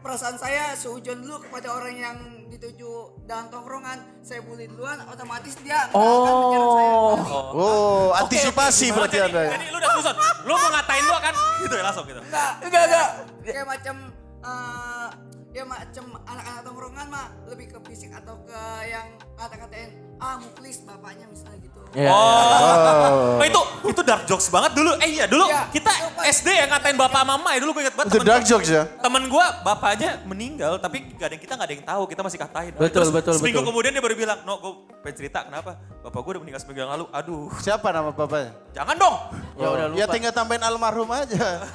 perasaan 0.00 0.40
saya 0.40 0.72
seujon 0.72 1.20
dulu 1.20 1.44
kepada 1.44 1.68
orang 1.70 1.94
yang 1.94 2.16
dituju 2.48 2.90
dalam 3.22 3.46
tongkrongan 3.48 3.98
saya 4.20 4.40
bully 4.40 4.64
duluan 4.66 4.98
otomatis 5.04 5.52
dia 5.60 5.84
nggak 5.84 5.94
akan 5.94 6.34
menyerang 6.34 6.70
saya 6.70 6.88
Oh. 6.88 7.14
kembali. 7.14 7.52
Oh, 7.54 8.06
antisipasi 8.16 8.86
Oh, 8.88 8.94
berarti 8.94 9.16
jadi, 9.16 9.28
Anda. 9.28 9.40
ya? 9.42 9.50
jadi 9.52 9.66
lu 9.66 9.76
udah 9.76 9.90
susun. 9.94 10.14
Lu 10.42 10.54
mau 10.54 10.68
ngatain 10.70 11.04
gua 11.04 11.20
kan? 11.20 11.34
Gitu 11.58 11.74
ya 11.74 11.82
langsung 11.82 12.04
gitu. 12.04 12.20
Enggak, 12.22 12.50
enggak, 12.62 12.82
enggak. 12.84 13.08
Kayak 13.44 13.66
macam 13.66 13.96
eh, 14.38 15.08
ya 15.50 15.64
macam 15.64 16.04
anak-anak 16.22 16.60
tongkrongan 16.62 17.06
mah 17.08 17.26
lebih 17.46 17.66
ke 17.68 17.78
fisik 17.84 18.10
atau 18.12 18.34
ke 18.42 18.60
yang 18.86 19.06
kata-katain 19.34 19.90
ah 20.18 20.34
muklis 20.36 20.82
bapaknya 20.82 21.26
misalnya 21.26 21.58
gitu. 21.58 21.78
Iya, 21.90 22.10
Oh. 22.10 23.38
Oh, 23.38 23.42
itu 23.42 23.60
itu 23.88 24.02
dark 24.02 24.24
jokes 24.24 24.48
banget 24.48 24.74
dulu. 24.74 24.92
Eh 24.98 25.10
iya 25.10 25.24
dulu 25.24 25.46
Iya. 25.46 25.70
kita 25.70 25.88
SD 26.22 26.48
yang 26.52 26.68
ngatain 26.68 26.94
bapak 26.94 27.22
mama 27.22 27.48
ya 27.50 27.58
dulu 27.58 27.72
gue 27.72 27.82
inget 27.82 27.96
banget. 27.96 28.12
Itu 28.12 28.20
dark 28.20 28.42
gua- 28.42 28.50
jokes 28.50 28.68
ya? 28.68 28.82
Temen 28.98 29.22
gue 29.24 29.44
bapaknya 29.62 30.10
meninggal 30.22 30.76
tapi 30.76 31.08
gak 31.12 31.24
ada 31.24 31.34
yang 31.34 31.42
kita 31.42 31.52
gak 31.54 31.64
ada 31.64 31.74
yang 31.74 31.84
tahu 31.86 32.02
kita 32.04 32.20
masih 32.20 32.38
katain. 32.38 32.72
Betul, 32.72 32.92
Terus 32.92 33.10
betul, 33.10 33.32
Seminggu 33.34 33.58
betul. 33.58 33.68
kemudian 33.70 33.90
dia 33.90 34.02
baru 34.02 34.14
bilang, 34.14 34.38
no 34.42 34.58
gue 34.58 34.72
pengen 35.00 35.16
cerita 35.16 35.38
kenapa 35.42 35.70
bapak 36.02 36.18
gue 36.18 36.30
udah 36.30 36.42
meninggal 36.42 36.60
seminggu 36.60 36.80
yang 36.82 36.92
lalu. 36.92 37.04
Aduh 37.10 37.48
Siapa 37.56 37.88
nama 37.88 38.10
bapaknya? 38.10 38.50
jangan 38.70 38.94
dong. 38.94 39.16
Ya 39.56 39.66
udah 39.66 39.86
Ya 39.88 40.04
lupa. 40.04 40.12
tinggal 40.12 40.32
tambahin 40.32 40.62
almarhum 40.62 41.08
aja. 41.08 41.46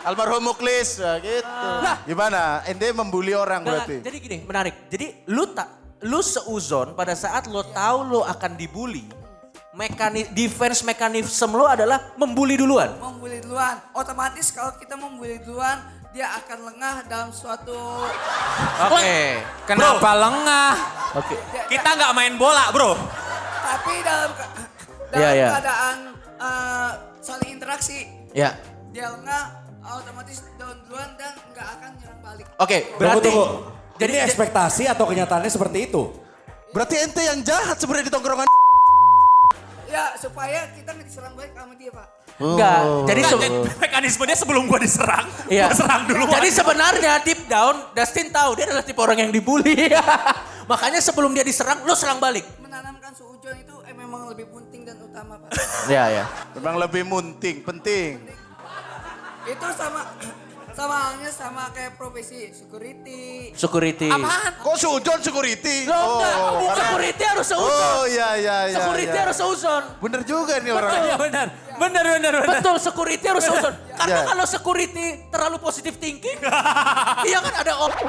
Almarhum 0.00 0.40
Muklis, 0.42 0.96
ya 0.96 1.20
gitu. 1.20 1.44
Gimana? 2.06 2.64
Ende 2.64 2.88
membuli 2.90 3.36
orang 3.36 3.60
Nggak, 3.60 3.84
berarti? 3.84 3.96
Jadi 4.00 4.16
gini, 4.16 4.36
menarik. 4.42 4.74
Jadi 4.88 5.28
lu 5.28 5.52
tak 5.52 5.79
lu 6.00 6.20
seuzon 6.20 6.92
pada 6.92 7.12
saat 7.12 7.44
lo 7.46 7.60
tahu 7.62 8.08
lo 8.08 8.20
akan 8.24 8.56
dibully, 8.56 9.04
mekani 9.70 10.24
defense 10.30 10.80
mekanisme 10.80 11.52
lo 11.52 11.64
adalah 11.64 12.12
membuli 12.16 12.56
duluan. 12.56 12.96
Membuli 12.96 13.40
duluan, 13.40 13.76
otomatis 13.92 14.48
kalau 14.48 14.72
kita 14.76 14.96
membuli 14.96 15.36
duluan 15.40 15.76
dia 16.10 16.26
akan 16.26 16.58
lengah 16.66 17.06
dalam 17.06 17.30
suatu 17.30 17.76
Oke. 18.82 19.38
Kenapa 19.62 20.10
lengah? 20.10 20.72
Oke. 21.14 21.38
Kita 21.68 21.94
nggak 21.94 22.12
main 22.12 22.34
bola 22.34 22.72
bro. 22.72 22.98
tapi 23.60 24.02
dalam 24.02 24.30
ke- 24.34 24.50
dalam 25.08 25.22
Iya, 25.22 25.30
iya. 25.30 25.48
keadaan 25.54 25.96
eh, 26.34 26.90
saling 27.22 27.50
interaksi 27.54 28.10
Ya. 28.34 28.58
dia 28.90 29.06
lengah 29.06 29.62
otomatis 29.80 30.42
down 30.58 30.74
duluan 30.82 31.14
dan 31.14 31.38
nggak 31.50 31.66
akan 31.78 31.90
nyerang 31.94 32.20
balik. 32.20 32.46
Oke, 32.58 32.78
Tunggu, 32.80 32.98
berarti 32.98 33.30
tunggu. 33.30 33.46
Jadi 34.00 34.12
Ini 34.16 34.24
ekspektasi 34.24 34.88
atau 34.88 35.04
kenyataannya 35.04 35.46
seperti 35.46 35.86
itu? 35.86 36.08
Berarti 36.70 36.96
ente 36.98 37.20
yang 37.20 37.38
jahat 37.40 37.76
sebenarnya 37.76 38.08
di 38.08 38.14
tongkrongan. 38.14 38.48
Ya 39.84 40.14
supaya 40.16 40.70
kita 40.70 40.94
nggak 40.94 41.04
diserang 41.04 41.34
balik 41.34 41.52
sama 41.52 41.74
dia 41.74 41.90
pak. 41.90 42.06
enggak. 42.40 42.80
Jadi 43.04 43.20
Nggak, 43.20 43.28
se- 43.28 43.42
jadi 43.42 43.48
mekanismenya 43.76 44.36
sebelum 44.38 44.62
gue 44.64 44.80
diserang, 44.80 45.26
Iya. 45.44 45.66
gue 45.66 45.76
serang 45.76 46.02
dulu. 46.06 46.24
Jadi 46.30 46.48
sebenarnya 46.48 47.12
deep 47.20 47.40
down 47.44 47.76
Dustin 47.92 48.30
tahu 48.30 48.50
dia 48.54 48.64
adalah 48.64 48.80
tipe 48.80 48.96
orang 48.96 49.18
yang 49.18 49.30
dibully. 49.30 49.92
Makanya 50.70 51.02
sebelum 51.02 51.34
dia 51.34 51.42
diserang, 51.42 51.82
lo 51.82 51.92
serang 51.92 52.16
balik. 52.16 52.46
Menanamkan 52.56 53.12
seujon 53.12 53.58
itu 53.58 53.76
eh, 53.82 53.92
memang 53.92 54.30
lebih 54.30 54.48
penting 54.48 54.86
dan 54.86 54.96
utama 54.96 55.36
pak. 55.36 55.52
Iya, 55.84 56.04
ya. 56.08 56.24
Memang 56.54 56.78
lebih 56.78 57.02
munting, 57.04 57.60
penting. 57.60 58.24
itu 59.42 59.66
sama 59.74 60.06
sama 60.80 60.96
halnya 60.96 61.28
sama 61.28 61.62
kayak 61.76 61.92
profesi 62.00 62.48
security. 62.56 63.52
Security. 63.52 64.08
Kok 64.64 64.76
sujon 64.80 65.20
security? 65.20 65.84
Lo 65.84 65.92
enggak, 66.16 66.32
karena- 66.32 66.72
security 66.80 67.24
harus 67.28 67.46
seuzon. 67.52 67.68
Oh 67.92 68.04
iya 68.08 68.28
iya 68.40 68.56
iya. 68.64 68.76
security 68.80 69.12
iya. 69.12 69.22
harus 69.28 69.36
seuzon. 69.36 69.82
Bener 70.00 70.20
juga 70.24 70.56
nih 70.56 70.72
orang. 70.72 70.90
Iya 71.04 71.14
benar. 71.20 71.46
Benar 71.76 72.04
benar 72.08 72.32
benar. 72.40 72.52
Betul, 72.64 72.76
security 72.80 73.24
harus 73.28 73.44
seuzon. 73.44 73.74
Karena 73.92 74.16
Ya. 74.16 74.24
kalau 74.24 74.44
security 74.48 75.06
terlalu 75.28 75.56
positif 75.60 76.00
thinking, 76.00 76.38
iya 77.28 77.38
kan 77.44 77.54
ada 77.60 77.72
orang. 77.76 78.00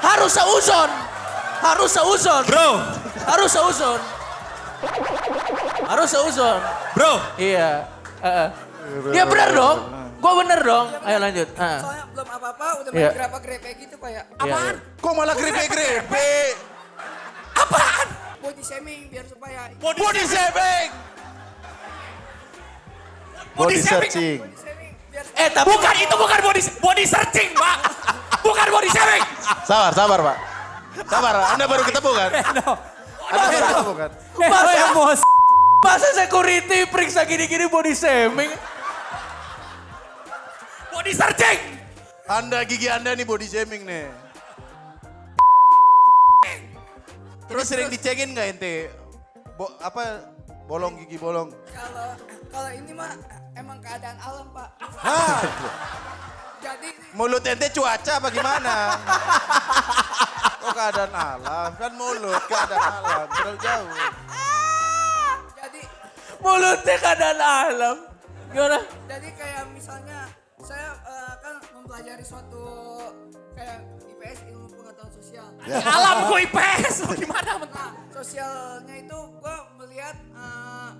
harus 0.00 0.32
seuzon. 0.32 0.88
Harus 1.60 1.90
seuzon. 1.92 2.42
Bro, 2.48 2.68
Harus 3.28 3.50
seuzon. 3.52 4.00
Harus 5.84 6.08
seuzon. 6.08 6.58
bro. 6.96 7.12
Iya. 7.36 7.84
Heeh. 8.24 8.48
Dia 9.12 9.24
benar 9.26 9.50
dong. 9.52 9.78
Gua 10.16 10.32
bener 10.40 10.60
dong. 10.64 10.86
Ayo 11.04 11.18
lanjut. 11.20 11.48
Heeh. 11.52 11.78
Soalnya 11.82 12.04
belum 12.08 12.28
apa-apa 12.30 12.66
udah 12.80 12.90
Iya. 12.90 13.08
main 13.08 13.16
grepe 13.16 13.38
grepe 13.44 13.70
gitu 13.84 13.94
pak 14.00 14.10
ya. 14.10 14.22
Iya, 14.40 14.56
iya. 14.56 14.72
Kok 14.98 15.12
malah 15.12 15.34
grepe-grepe? 15.36 16.28
Body 18.46 18.62
shaming 18.62 19.00
biar 19.10 19.26
supaya 19.26 19.60
Body, 19.76 19.98
Body 19.98 20.22
shaming. 20.24 20.88
Body 23.56 23.76
searching. 23.80 24.38
body 24.44 24.56
shaming 24.60 24.92
biar 25.10 25.24
Eh 25.34 25.48
tapi 25.48 25.66
Bukan 25.66 25.94
itu 25.96 26.14
bukan 26.14 26.38
body 26.44 26.62
body 26.78 27.04
searching, 27.04 27.50
Pak. 27.56 27.76
Bukan 28.44 28.66
body 28.68 28.88
shaming. 28.88 29.22
Sabar, 29.64 29.92
sabar 29.92 30.18
Pak. 30.22 30.36
Sabar, 31.04 31.34
Anda 31.52 31.64
baru 31.66 31.82
ketemu 31.84 32.10
kan? 32.12 32.30
Anda 32.36 32.62
baru 33.36 33.48
ketemu 33.52 33.92
kan? 33.96 34.10
masa, 34.48 35.24
masa 35.82 36.08
security 36.14 36.88
periksa 36.88 37.24
gini-gini 37.24 37.66
body 37.66 37.92
shaming? 37.92 38.52
Body 41.06 41.22
searching. 41.22 41.62
Anda 42.26 42.66
gigi 42.66 42.90
Anda 42.90 43.14
nih 43.14 43.22
body 43.22 43.46
shaming 43.46 43.86
nih. 43.86 44.10
Terus 47.46 47.62
sering 47.70 47.86
dicengin 47.94 48.34
nggak 48.34 48.58
ente? 48.58 48.90
Bo, 49.54 49.70
apa 49.78 50.26
bolong 50.66 50.98
gigi 50.98 51.14
bolong? 51.14 51.54
kalau 51.70 52.10
kalau 52.50 52.70
ini 52.74 52.90
mah 52.90 53.14
emang 53.54 53.78
keadaan 53.78 54.18
alam 54.18 54.50
pak. 54.50 54.66
Hah, 54.82 55.46
Jadi 56.58 56.90
mulut 57.14 57.46
ente 57.46 57.70
cuaca 57.70 58.12
apa 58.18 58.28
gimana? 58.34 58.74
Kok 60.58 60.74
keadaan 60.74 61.12
alam? 61.14 61.70
Kan 61.78 61.92
mulut 61.94 62.42
keadaan 62.50 62.82
alam, 62.82 63.26
terlalu 63.30 63.58
jauh. 63.62 63.90
jadi 65.54 65.82
Mulutnya 66.42 66.94
keadaan 66.98 67.38
alam. 67.38 67.96
Gimana? 68.50 68.78
jadi 69.06 69.28
kayak 69.38 69.70
misalnya 69.70 70.34
saya 70.66 70.98
kan 71.38 71.62
mempelajari 71.78 72.24
suatu 72.26 72.66
kayak 73.54 73.86
IPS 74.02 74.38
ilmu 74.50 74.66
pengetahuan 74.74 75.12
sosial. 75.14 75.46
Alam 75.62 76.16
gue 76.26 76.38
IPS. 76.50 76.94
Gimana? 77.22 77.52
Nah, 77.70 77.90
sosialnya 78.10 78.94
itu 78.98 79.18
gua 79.38 79.70
melihat 79.78 80.18
eh, 80.18 80.90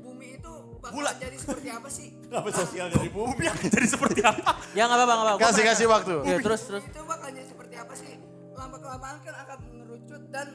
bumi 0.00 0.40
itu 0.40 0.52
bakal 0.80 1.04
Bulat. 1.04 1.20
jadi 1.20 1.36
seperti 1.36 1.68
apa 1.68 1.88
sih? 1.92 2.16
Kenapa 2.16 2.48
sosial 2.48 2.86
dari 2.88 3.08
bumi? 3.12 3.28
Bumi 3.36 3.44
akan 3.44 3.66
jadi 3.68 3.88
seperti 3.92 4.20
apa? 4.24 4.50
Ya 4.72 4.88
nggak 4.88 4.98
apa-apa, 5.04 5.12
nggak 5.12 5.26
apa-apa. 5.36 5.44
Kasih 5.52 5.64
kasih 5.68 5.86
waktu. 5.92 6.14
Ya, 6.24 6.36
terus 6.40 6.60
terus. 6.64 6.82
Itu 6.88 7.00
bakal 7.04 7.28
jadi 7.36 7.44
seperti 7.44 7.74
apa 7.76 7.92
sih? 7.92 8.12
Lama 8.56 8.76
kelamaan 8.80 9.16
kan 9.20 9.34
akan 9.36 9.58
mengerucut 9.68 10.22
dan 10.32 10.48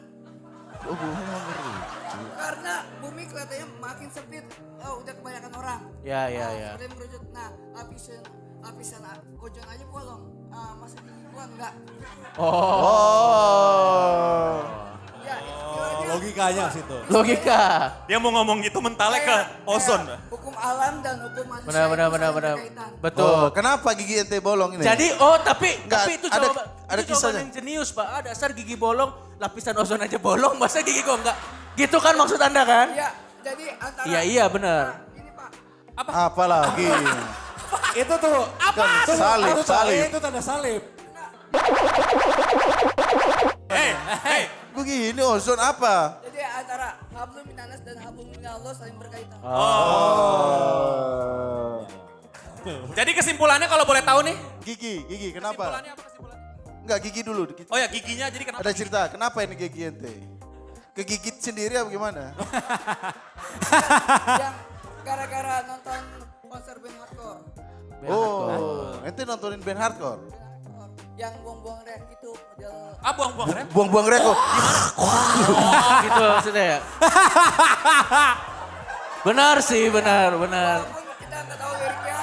karena 2.36 2.73
bumi 3.01 3.23
kelihatannya 3.25 3.67
makin 3.82 4.10
sempit, 4.12 4.45
oh 4.86 5.01
udah 5.01 5.13
kebanyakan 5.17 5.51
orang. 5.58 5.82
Ya, 6.06 6.30
ya, 6.30 6.45
Nah, 6.45 6.51
ya. 6.54 6.69
Udah 6.78 6.88
mengerucut. 6.93 7.23
Nah, 7.34 7.49
lapisan 7.73 8.21
lapisan 8.65 9.01
ozon 9.38 9.62
aja 9.63 9.86
bolong. 9.86 10.21
Ah, 10.49 10.73
masa 10.75 10.97
gigi 10.97 11.25
gua 11.30 11.45
enggak. 11.45 11.73
Oh. 12.95 14.56
Ya, 15.21 15.36
istilahnya 15.38 16.06
Logikanya 16.08 16.63
situ. 16.71 16.97
Logika. 17.08 17.62
Dia 18.06 18.17
mau 18.17 18.32
ngomong 18.32 18.62
gitu 18.62 18.80
mentalek 18.80 19.21
ke 19.21 19.28
kayak- 19.28 19.47
ozon. 19.65 20.01
kayak 20.01 20.21
Hukum 20.28 20.56
alam 20.56 20.93
dan 20.99 21.15
hukum 21.21 21.45
manusia. 21.45 21.67
Benar 21.67 21.86
benar 21.91 22.08
benar 22.10 22.32
benar. 22.32 22.56
Betul. 22.99 23.25
Oh, 23.28 23.49
kenapa 23.51 23.93
gigi 23.93 24.15
ente 24.19 24.38
bolong 24.39 24.73
ini? 24.73 24.82
Jadi 24.82 25.13
oh 25.15 25.38
tapi 25.39 25.69
Nggak, 25.84 25.99
tapi 25.99 26.12
itu 26.15 26.28
ada- 26.28 26.41
jawaban 26.41 26.65
ada 26.86 27.01
itu 27.01 27.10
kisahnya. 27.12 27.39
yang 27.39 27.51
jenius 27.51 27.89
pak. 27.91 28.08
Ah, 28.08 28.21
dasar 28.23 28.49
gigi 28.51 28.75
bolong, 28.75 29.10
lapisan 29.38 29.75
ozon 29.75 29.99
aja 29.99 30.17
bolong, 30.17 30.58
masa 30.58 30.82
gigi 30.82 31.01
gua 31.01 31.17
enggak? 31.17 31.38
Gitu 31.75 31.97
kan 31.99 32.13
maksud 32.15 32.39
anda 32.39 32.63
kan? 32.63 32.88
Iya, 32.89 33.10
jadi 33.43 33.65
antara 33.75 34.06
Iya 34.08 34.21
iya 34.23 34.43
benar. 34.47 34.84
Nah, 34.88 35.19
ini 35.19 35.30
Pak, 35.30 35.49
apa 36.08 36.43
lagi? 36.47 36.88
Itu 37.95 38.13
tuh. 38.19 38.43
Apa? 38.60 39.08
Tuh, 39.08 39.15
Salib, 39.15 39.55
itu 39.55 39.63
salib. 39.63 40.12
Itu 40.12 40.19
tanda 40.19 40.43
salib. 40.43 40.84
Hei, 43.71 43.95
hei. 44.27 44.43
Begini 44.75 45.23
ozon 45.23 45.55
apa? 45.55 46.19
jadi 46.27 46.43
antara 46.51 46.99
hablum 47.15 47.47
minanas 47.47 47.79
dan 47.88 47.95
hablum 48.03 48.27
minallah 48.27 48.75
saling 48.75 48.99
berkaitan. 48.99 49.39
Oh. 49.39 49.79
Jadi 52.91 53.15
kesimpulannya 53.15 53.71
kalau 53.71 53.88
boleh 53.88 54.03
tahu 54.03 54.19
nih. 54.27 54.36
Gigi, 54.67 55.08
gigi 55.08 55.31
kenapa? 55.31 55.71
Kesimpulannya 55.71 55.95
apa 55.95 56.03
kesimpulannya? 56.03 56.43
Enggak 56.84 56.99
gigi 57.08 57.23
dulu. 57.23 57.47
Oh 57.71 57.79
ya 57.79 57.88
giginya 57.88 58.27
jadi 58.27 58.43
kenapa? 58.43 58.67
Ada 58.67 58.75
cerita, 58.75 59.08
kenapa 59.08 59.47
ini 59.47 59.55
gigi 59.55 59.88
ente? 59.88 60.12
Kegigit 60.91 61.39
sendiri 61.39 61.79
apa 61.79 61.88
gimana? 61.88 62.36
yang 64.43 64.55
gara-gara 65.08 65.63
nonton 65.71 66.01
konser 66.51 66.75
band 68.06 68.13
hardcore. 68.13 68.60
Oh, 68.62 69.08
ente 69.08 69.22
nontonin 69.26 69.62
band 69.62 69.80
hardcore? 69.80 70.22
Yang 71.15 71.34
buang-buang 71.41 71.80
reak 71.88 72.04
itu 72.12 72.30
model 72.36 72.76
Ah 73.00 73.12
buang-buang 73.15 73.48
rem. 73.56 73.65
Buang-buang 73.72 74.08
reko. 74.10 74.34
gitu 76.04 76.22
maksudnya 76.28 76.65
ya. 76.65 76.80
benar 79.26 79.56
sih, 79.62 79.89
benar, 79.89 80.38
benar. 80.38 80.78
walaupun 80.86 81.15
kita 81.18 81.38
nggak 81.39 81.58
tahu 81.58 81.74
liriknya, 81.78 82.20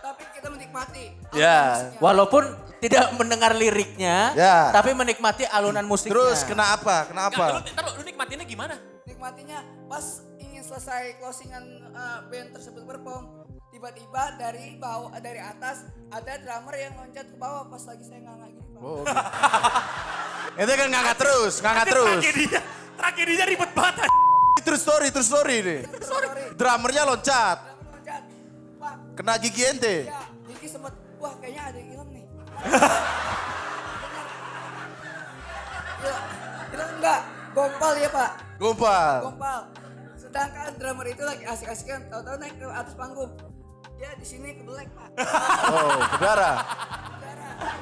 tapi 0.00 0.22
kita 0.36 0.48
menikmati. 0.50 1.04
Ya. 1.32 1.58
Walaupun 1.96 2.42
tidak 2.80 3.04
mendengar 3.16 3.52
liriknya, 3.52 4.32
Ya. 4.32 4.72
tapi 4.72 4.96
menikmati 4.96 5.44
alunan 5.46 5.84
musiknya. 5.84 6.16
Terus 6.16 6.38
kena 6.44 6.76
apa? 6.76 7.08
Enggak, 7.08 7.30
Kenapa? 7.36 7.44
lu, 7.52 7.60
ntar 7.72 7.84
lu, 7.84 7.92
lu 8.00 8.02
nikmatinnya 8.04 8.46
gimana? 8.48 8.74
Nikmatinya 9.04 9.58
pas 9.84 10.24
ingin 10.40 10.64
selesai 10.64 11.20
closingan 11.20 11.64
uh, 11.92 12.24
band 12.26 12.56
tersebut 12.56 12.82
perform, 12.84 13.39
tiba-tiba 13.80 14.36
dari 14.36 14.76
bawah 14.76 15.08
dari 15.24 15.40
atas 15.40 15.88
ada 16.12 16.36
drummer 16.36 16.76
yang 16.76 16.92
loncat 17.00 17.32
ke 17.32 17.36
bawah 17.40 17.64
pas 17.64 17.80
lagi 17.88 18.04
saya 18.04 18.20
nganga 18.28 18.52
gini. 18.52 18.68
Pak. 18.76 18.80
Oh, 18.84 19.00
Ente 20.60 20.74
kan 20.76 20.88
ngangkat 20.92 21.16
terus, 21.16 21.54
ngangkat 21.64 21.86
terus. 21.88 22.20
Tragedinya, 22.20 22.60
tragedinya 23.00 23.44
ribet 23.48 23.72
banget. 23.72 24.12
True 24.60 24.76
story, 24.76 25.08
true 25.08 25.24
story 25.24 25.56
nih. 25.64 25.80
Sorry. 26.04 26.28
Drummernya 26.60 27.08
loncat, 27.08 27.56
Drummer 27.56 27.88
loncat. 27.88 28.22
Pak, 28.76 28.94
kena 29.16 29.40
gigi 29.40 29.62
ente. 29.64 30.12
ya, 30.12 30.28
Diki 30.44 30.68
sempet, 30.68 30.92
wah 31.16 31.32
kayaknya 31.40 31.62
ada 31.72 31.78
yang 31.80 31.88
hilang 31.88 32.10
nih. 32.12 32.24
ya, 36.04 36.16
hilang 36.68 36.90
enggak? 37.00 37.20
Gompal 37.56 37.92
ya 37.96 38.08
pak, 38.12 38.30
Gumpal. 38.60 39.16
gompal. 39.24 39.60
Sedangkan 40.20 40.68
drummer 40.76 41.06
itu 41.08 41.24
lagi 41.24 41.48
asik-asikan, 41.48 42.12
tahu-tahu 42.12 42.36
naik 42.36 42.60
ke 42.60 42.68
atas 42.68 42.92
panggung. 42.92 43.32
Dia 44.00 44.16
di 44.16 44.24
sini 44.24 44.56
kebelek 44.56 44.88
pak. 44.96 45.08
Oh, 45.76 46.00
berdarah. 46.16 46.56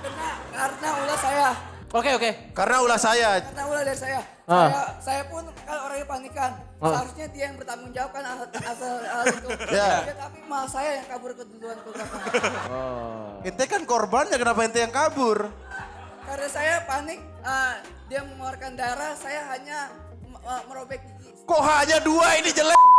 Kena 0.03 0.31
karena 0.51 0.89
ulah 0.99 1.19
saya. 1.23 1.49
Oke, 1.95 2.11
oke. 2.19 2.31
Karena 2.59 2.77
ulah 2.83 2.99
saya. 2.99 3.31
Karena 3.39 3.65
ulah 3.71 3.83
dari 3.87 3.95
saya. 4.03 4.21
Ah. 4.51 4.67
Saya, 4.67 4.83
saya 4.99 5.23
pun 5.31 5.47
kan 5.47 5.79
orangnya 5.87 6.07
panikan. 6.11 6.51
Ah. 6.83 6.91
Seharusnya 6.91 7.27
dia 7.31 7.45
yang 7.47 7.55
bertanggung 7.55 7.95
jawab 7.95 8.11
kan 8.11 8.23
asal, 8.35 8.47
asal 8.51 8.93
hal 8.99 9.25
itu. 9.31 9.49
Ya. 9.79 9.91
Ya, 10.11 10.15
tapi 10.19 10.39
malah 10.51 10.67
saya 10.67 10.91
yang 10.99 11.07
kabur 11.07 11.31
ke 11.39 11.45
duluan 11.47 11.79
ke 11.87 11.89
belakang. 11.95 12.23
Ente 13.47 13.65
kan 13.71 13.83
korbannya, 13.87 14.37
kenapa 14.43 14.61
ente 14.67 14.79
yang 14.83 14.91
kabur? 14.91 15.39
Karena 16.27 16.49
saya 16.51 16.75
panik, 16.83 17.23
ah, 17.47 17.79
dia 18.11 18.27
mengeluarkan 18.27 18.75
darah, 18.75 19.15
saya 19.15 19.47
hanya 19.55 19.95
ah, 20.43 20.67
merobek 20.67 20.99
gigi. 21.23 21.47
Kok 21.47 21.63
hanya 21.63 22.03
dua 22.03 22.43
ini 22.43 22.51
jelek? 22.51 22.98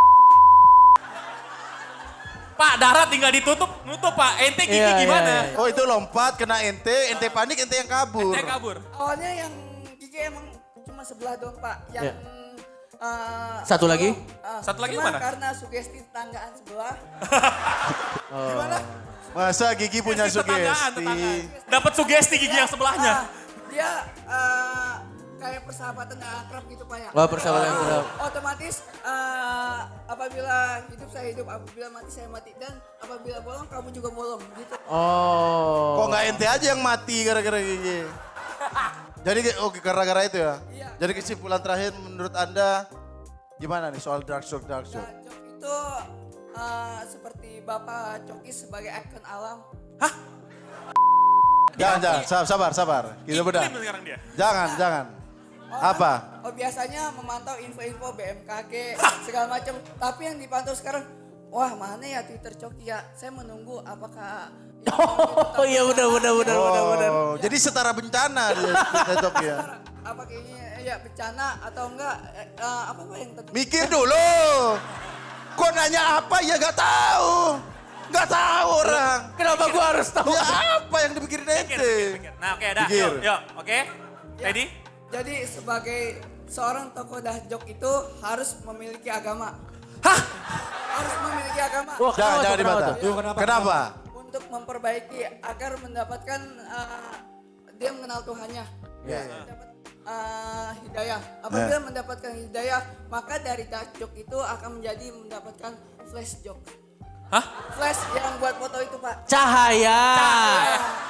Pak, 2.60 2.74
darah 2.76 3.08
tinggal 3.08 3.32
ditutup, 3.32 3.72
nutup 3.88 4.12
pak. 4.12 4.36
Ente 4.44 4.68
gigi 4.68 4.76
Iya, 4.76 4.92
iya, 4.92 5.00
gimana? 5.00 5.34
iya. 5.48 5.56
Oh 5.56 5.64
itu 5.66 5.80
lompat, 5.82 6.36
kena 6.36 6.60
ente, 6.60 6.92
ente 7.08 7.32
panik, 7.32 7.56
ente 7.56 7.72
yang 7.74 7.88
kabur. 7.88 8.36
Ente 8.36 8.44
kabur. 8.44 8.76
Awalnya 8.92 9.48
yang 9.48 9.54
gigi 9.96 10.20
emang 10.20 10.44
cuma 10.84 11.02
sebelah 11.02 11.40
doang 11.40 11.56
pak. 11.56 11.88
Yang 11.90 12.04
Ya. 12.04 12.14
ah, 13.00 13.64
Satu 13.64 13.88
lagi? 13.88 14.12
ah, 14.44 14.60
Satu 14.60 14.84
lagi 14.84 15.00
mana? 15.00 15.16
Karena 15.18 15.56
sugesti 15.56 16.04
tetanggaan 16.04 16.52
sebelah. 16.54 16.96
Oh. 18.30 18.46
Gimana? 18.54 18.78
Masa 19.32 19.74
gigi 19.74 20.04
punya 20.04 20.28
sugesti? 20.28 20.54
tetanggaan. 20.54 21.40
Dapat 21.66 21.92
sugesti 21.96 22.36
gigi 22.38 22.54
yang 22.54 22.68
sebelahnya. 22.68 23.14
Ah, 23.16 23.26
dia 23.72 23.90
ah, 24.28 24.99
kayak 25.40 25.62
persahabatan 25.64 26.18
yang 26.20 26.34
akrab 26.44 26.64
gitu 26.68 26.84
pak 26.84 26.98
ya. 27.00 27.10
Oh, 27.16 27.28
persahabatan 27.32 27.66
yang 27.66 27.80
akrab. 27.80 28.06
Otomatis 28.28 28.76
ah, 29.08 29.88
apabila 30.06 30.56
hidup 30.92 31.10
saya 31.10 31.26
hidup, 31.32 31.48
apabila 31.48 31.88
mati 31.90 32.10
saya 32.12 32.28
mati 32.28 32.52
dan 32.60 32.76
apabila 33.00 33.38
bolong 33.40 33.68
kamu 33.72 33.90
juga 33.96 34.10
bolong 34.12 34.42
gitu. 34.60 34.76
Oh. 34.92 36.04
Kok 36.04 36.08
nggak 36.12 36.24
ente 36.36 36.46
aja 36.46 36.66
yang 36.76 36.82
mati 36.84 37.24
gara-gara 37.24 37.60
gigi? 37.64 38.04
Jadi 39.26 39.40
oke 39.64 39.80
gara-gara 39.80 40.22
itu 40.28 40.38
ya? 40.44 40.60
Iya. 40.70 40.90
Jadi 41.00 41.12
kesimpulan 41.16 41.64
terakhir 41.64 41.96
menurut 41.96 42.36
anda 42.36 42.86
gimana 43.58 43.88
nih 43.90 44.04
soal 44.04 44.20
dark 44.22 44.44
joke 44.44 44.68
dark 44.68 44.88
joke? 44.88 45.04
Nah, 45.04 45.24
Jok 45.24 45.40
itu 45.56 45.78
ah, 46.60 47.02
seperti 47.08 47.64
Bapak 47.64 48.28
Coki 48.28 48.52
sebagai 48.52 48.92
ikon 48.92 49.24
alam. 49.24 49.64
Jangan 51.80 52.04
jangan 52.04 52.22
sabar 52.28 52.44
sabar 52.44 52.72
sabar. 52.76 53.04
Kita 53.24 53.40
bedah. 53.40 53.64
Dia. 54.04 54.20
Jangan 54.36 55.19
jangan. 55.70 55.94
Apa? 55.94 56.12
Oh 56.42 56.52
biasanya 56.52 57.02
memantau 57.14 57.56
info-info 57.62 58.08
BMKG 58.18 58.74
segala 59.26 59.46
macam. 59.48 59.78
Tapi 59.78 60.22
yang 60.26 60.38
dipantau 60.42 60.74
sekarang, 60.74 61.06
wah 61.54 61.72
mana 61.78 62.04
ya 62.04 62.26
Twitter 62.26 62.54
Coki 62.58 62.90
ya? 62.90 63.06
Saya 63.14 63.30
menunggu 63.30 63.80
apakah 63.86 64.50
Oh 65.60 65.66
iya 65.68 65.84
benar 65.84 66.08
benar 66.08 66.34
benar 66.40 66.58
benar 66.58 66.84
benar. 66.96 67.10
Oh, 67.12 67.36
jadi 67.36 67.56
setara 67.60 67.92
bencana 67.92 68.44
dia 68.56 68.74
kita 69.04 69.14
joke 69.20 69.44
ya. 69.44 69.58
apa 70.00 70.24
kayaknya 70.26 70.64
ya 70.82 70.96
bencana 71.04 71.60
atau 71.60 71.92
enggak 71.92 72.16
eh, 72.34 72.48
eh, 72.56 72.84
apa 72.88 73.02
apa 73.04 73.16
yang 73.20 73.32
tadi 73.36 73.50
Mikir 73.52 73.86
dulu. 73.92 74.32
Kok 75.60 75.72
nanya 75.76 76.24
apa 76.24 76.40
ya 76.40 76.56
gak 76.56 76.72
tahu. 76.72 77.60
Gak 78.10 78.28
tahu 78.32 78.70
orang. 78.88 79.20
Kenapa 79.36 79.64
gua 79.70 79.84
harus 79.94 80.08
tahu? 80.10 80.32
Ya 80.32 80.80
apa 80.80 80.98
yang 81.04 81.12
dipikirin 81.20 81.46
ente? 81.46 81.96
Nah 82.40 82.56
oke 82.56 82.68
dah, 82.72 82.88
Pikir. 82.88 83.04
yuk, 83.04 83.14
yuk, 83.22 83.40
oke. 83.60 83.80
Ready? 84.40 84.89
Jadi 85.10 85.36
sebagai 85.44 86.02
seorang 86.46 86.94
tokoh 86.94 87.20
dahjok 87.20 87.64
itu 87.66 87.92
harus 88.22 88.58
memiliki 88.64 89.10
agama 89.10 89.58
Hah? 90.00 90.20
harus 90.90 91.16
memiliki 91.24 91.60
agama 91.60 91.92
Wah, 91.96 92.14
Jangan 92.14 92.30
kenapa 92.32 92.44
jangan 92.44 92.58
kenapa 92.58 92.80
dibantah. 92.80 92.96
tuh? 92.96 93.14
kenapa? 93.14 93.40
Kenapa? 93.40 93.78
untuk 94.20 94.44
memperbaiki 94.48 95.20
agar 95.42 95.72
mendapatkan 95.78 96.40
eh, 96.62 97.14
dia 97.76 97.92
mengenal 97.92 98.22
Tuhannya 98.22 98.66
Ya. 99.02 99.24
mendapat 99.26 99.70
eh, 100.06 100.70
hidayah 100.84 101.20
apabila 101.42 101.78
mendapatkan 101.82 102.32
hidayah 102.38 102.82
maka 103.08 103.40
dari 103.40 103.66
dahjok 103.66 104.12
itu 104.14 104.38
akan 104.38 104.70
menjadi 104.78 105.06
mendapatkan 105.12 105.72
flash 106.06 106.38
joke 106.40 106.62
Hah? 107.30 107.46
flash 107.74 108.02
yang 108.12 108.38
buat 108.38 108.58
foto 108.58 108.78
itu 108.80 108.98
pak 108.98 109.26
Cahaya. 109.26 110.02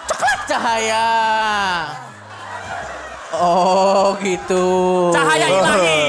Coklat 0.05 0.39
cahaya. 0.45 1.05
Oh 3.31 4.17
gitu. 4.19 4.65
Cahaya 5.11 5.47
ilahi. 5.47 6.01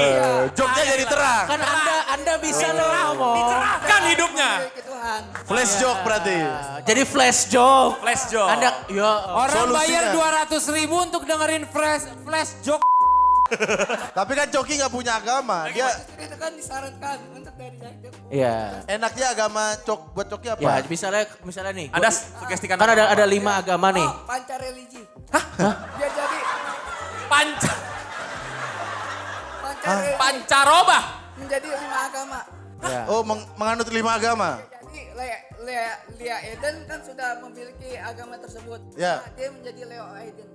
Joknya 0.51 0.83
jadi 0.87 1.05
terang. 1.05 1.45
Kan 1.45 1.59
anda 1.59 1.95
anda 2.11 2.33
bisa 2.37 2.67
loh 2.71 2.89
ngomong. 2.89 3.35
Dicerahkan 3.37 4.01
hidupnya. 4.07 4.51
Flash 5.43 5.73
joke 5.77 6.01
berarti. 6.01 6.37
Jadi 6.81 7.01
flash 7.03 7.39
joke. 7.47 8.01
Flash 8.01 8.23
joke. 8.27 8.49
Anda 8.49 8.69
ya. 8.87 9.11
Orang 9.29 9.55
Solusinya. 9.69 9.77
bayar 9.77 10.03
200 10.49 10.77
ribu 10.77 10.95
untuk 10.99 11.21
dengerin 11.23 11.63
flash, 11.65 12.05
flash 12.21 12.51
joke. 12.61 12.81
Tapi 14.17 14.31
kan 14.31 14.47
Coki 14.47 14.79
nggak 14.79 14.89
punya 14.89 15.13
agama. 15.13 15.67
Dia 15.67 15.91
kan 16.33 16.55
disarankan 16.55 17.17
untuk 17.35 17.51
dari 17.53 17.75
Iya. 18.31 18.87
enaknya 18.87 19.27
agama 19.29 19.75
cok 19.77 20.15
buat 20.15 20.23
Coki 20.25 20.47
apa? 20.47 20.61
Ya 20.61 20.79
misalnya 20.87 21.27
misalnya 21.43 21.73
nih. 21.75 21.87
Ada 21.91 22.07
gua- 22.07 22.23
sugestikan 22.39 22.79
kan 22.79 22.89
ada 22.89 23.11
ada 23.11 23.25
lima 23.27 23.59
agama 23.59 23.91
nih. 23.91 24.07
Oh, 24.07 24.23
panca 24.23 24.55
religi. 24.55 25.03
Hah? 25.29 25.43
Biar 25.93 26.09
jadi 26.09 26.37
panca 27.31 27.73
panca 29.61 29.89
religi 29.89 30.19
pancaroba. 30.19 30.99
menjadi 31.33 31.67
lima 31.71 31.99
agama. 32.05 32.39
Ya. 32.81 33.01
Oh, 33.07 33.21
meng- 33.23 33.47
menganut 33.55 33.87
lima 33.89 34.11
agama. 34.13 34.49
Jadi 34.81 35.01
Lea, 35.13 35.37
Lea, 35.61 35.89
Lea 36.17 36.37
Eden 36.49 36.75
kan 36.83 36.99
sudah 36.99 37.37
memiliki 37.39 37.93
agama 37.95 38.35
tersebut. 38.35 38.81
Ya. 38.93 39.21
Nah, 39.21 39.29
dia 39.31 39.47
menjadi 39.49 39.81
Leo 39.85 40.05
Eden. 40.19 40.49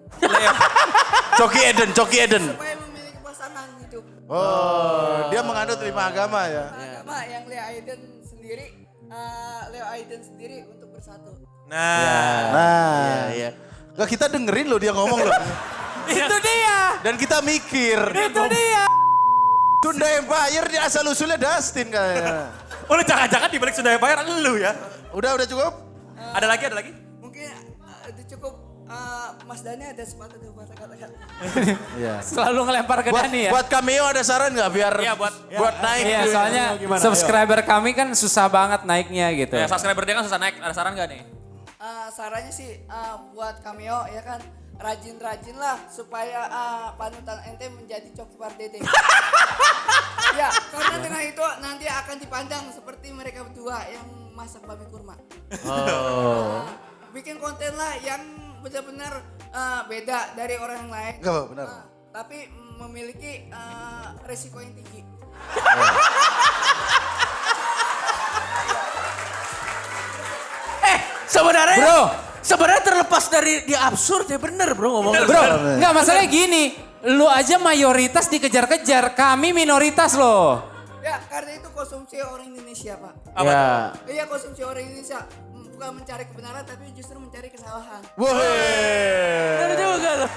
Coki 1.34 1.60
Eden, 1.64 1.88
Coki 1.92 2.16
Eden. 2.20 2.44
Supaya 2.50 2.74
memiliki 2.76 3.18
pasangan 3.20 3.68
hidup. 3.80 4.04
Oh, 4.26 5.30
dia 5.30 5.40
menganut 5.40 5.78
lima 5.80 6.02
agama 6.04 6.40
ya. 6.46 6.64
Agama 6.68 7.16
yang 7.24 7.44
Lea 7.46 7.64
Eden 7.72 8.00
sendiri, 8.20 8.66
eh, 9.06 9.62
Leo 9.70 9.86
Eden 9.96 10.20
sendiri 10.20 10.56
untuk 10.66 10.90
bersatu. 10.92 11.30
Nah, 11.66 12.42
Nah, 12.52 13.22
Iya. 13.32 13.50
Nggak, 13.96 14.08
kita 14.08 14.26
dengerin 14.28 14.66
loh 14.66 14.78
dia 14.78 14.92
ngomong 14.92 15.24
loh. 15.24 15.34
Itu 16.10 16.36
dia. 16.38 16.78
Dan 17.02 17.14
kita 17.18 17.38
mikir. 17.42 17.98
Itu 18.14 18.42
dia. 18.50 18.84
Sunda 19.86 20.08
Empire 20.18 20.66
dia 20.66 20.82
asal 20.82 21.06
usulnya 21.06 21.38
Dustin 21.38 21.86
kayaknya. 21.94 22.50
oh 22.90 22.94
lu 22.98 23.02
jangan-jangan 23.06 23.46
di 23.46 23.58
balik 23.62 23.74
Sunda 23.78 23.94
Empire 23.94 24.18
lu 24.42 24.58
ya. 24.58 24.74
Udah, 25.14 25.38
udah 25.38 25.46
cukup? 25.46 25.72
Ada 26.34 26.46
lagi, 26.50 26.62
ada 26.66 26.76
lagi? 26.82 26.90
Mungkin 27.22 27.54
itu 28.10 28.22
cukup 28.34 28.58
eh, 28.90 29.28
Mas 29.46 29.62
Dani 29.62 29.86
ada 29.86 30.02
sepatah 30.02 30.38
dua 30.42 30.52
patah 30.58 30.74
kata-kata. 30.74 31.16
Iya. 32.02 32.18
Selalu 32.18 32.60
ngelempar 32.66 32.98
ke 33.06 33.14
Buat, 33.14 33.24
Dani 33.30 33.40
ya. 33.46 33.50
buat 33.54 33.66
cameo 33.70 34.04
ada 34.10 34.22
saran 34.26 34.50
nggak 34.58 34.70
biar 34.74 34.94
Iya, 34.98 35.14
buat 35.14 35.34
buat 35.54 35.74
naik? 35.78 36.04
Iya, 36.04 36.20
soalnya 36.34 36.64
subscriber 36.98 37.58
kami 37.62 37.90
kan 37.94 38.08
susah 38.10 38.50
banget 38.50 38.82
naiknya 38.82 39.30
gitu. 39.38 39.54
ya, 39.54 39.70
subscriber 39.70 40.02
dia 40.02 40.14
kan 40.18 40.24
susah 40.26 40.38
naik. 40.42 40.58
Ada 40.58 40.74
saran 40.74 40.98
gak 40.98 41.08
nih? 41.14 41.22
Eh, 41.76 42.06
sarannya 42.10 42.50
sih 42.50 42.70
eh, 42.82 43.14
buat 43.30 43.62
cameo 43.62 44.10
ya 44.10 44.22
kan 44.26 44.42
rajin-rajin 44.76 45.56
lah 45.56 45.76
supaya 45.88 46.48
ah, 46.48 46.86
panutan 47.00 47.40
ente 47.48 47.66
menjadi 47.72 48.08
coki 48.12 48.36
pardede. 48.36 48.78
ya, 50.40 50.48
karena 50.72 50.96
dengan 51.00 51.22
itu 51.24 51.44
nanti 51.64 51.86
akan 51.88 52.16
dipandang 52.20 52.64
seperti 52.72 53.12
mereka 53.12 53.44
berdua 53.44 53.80
yang 53.88 54.06
masak 54.36 54.62
babi 54.68 54.84
kurma. 54.92 55.16
Oh. 55.64 56.60
Ah, 56.60 56.64
bikin 57.16 57.40
konten 57.40 57.72
lah 57.72 57.96
yang 58.04 58.20
benar-benar 58.60 59.24
ah, 59.52 59.88
beda 59.88 60.36
dari 60.36 60.60
orang 60.60 60.86
yang 60.86 60.92
lain. 60.92 61.14
Enggak, 61.24 61.44
benar. 61.52 61.68
Tapi 62.12 62.38
memiliki 62.76 63.48
ah, 63.52 64.12
resiko 64.28 64.60
yang 64.60 64.76
tinggi. 64.76 65.00
Eh, 70.86 70.98
sebenarnya 71.26 71.82
Bro. 71.82 72.02
Sebenarnya 72.46 72.82
terlepas 72.86 73.26
dari 73.26 73.66
dia 73.66 73.82
absurd 73.90 74.30
ya 74.30 74.38
bener 74.38 74.78
bro 74.78 75.02
ngomong 75.02 75.14
Bro, 75.26 75.42
nggak 75.82 75.92
masalahnya 75.92 76.30
gini. 76.30 76.64
Lu 77.06 77.26
aja 77.26 77.58
mayoritas 77.58 78.26
dikejar-kejar, 78.26 79.14
kami 79.14 79.54
minoritas 79.54 80.14
loh. 80.18 80.62
Ya, 81.06 81.22
karena 81.30 81.54
itu 81.54 81.70
konsumsi 81.70 82.18
orang 82.18 82.50
Indonesia, 82.50 82.98
Pak. 82.98 83.14
Ya. 83.46 83.94
Iya, 84.10 84.24
konsumsi 84.26 84.66
orang 84.66 84.82
Indonesia 84.90 85.22
bukan 85.54 86.02
mencari 86.02 86.24
kebenaran 86.26 86.66
tapi 86.66 86.90
justru 86.98 87.14
mencari 87.22 87.46
kesalahan. 87.46 88.02
Bener 88.18 89.70
juga 89.78 90.10
loh. 90.24 90.30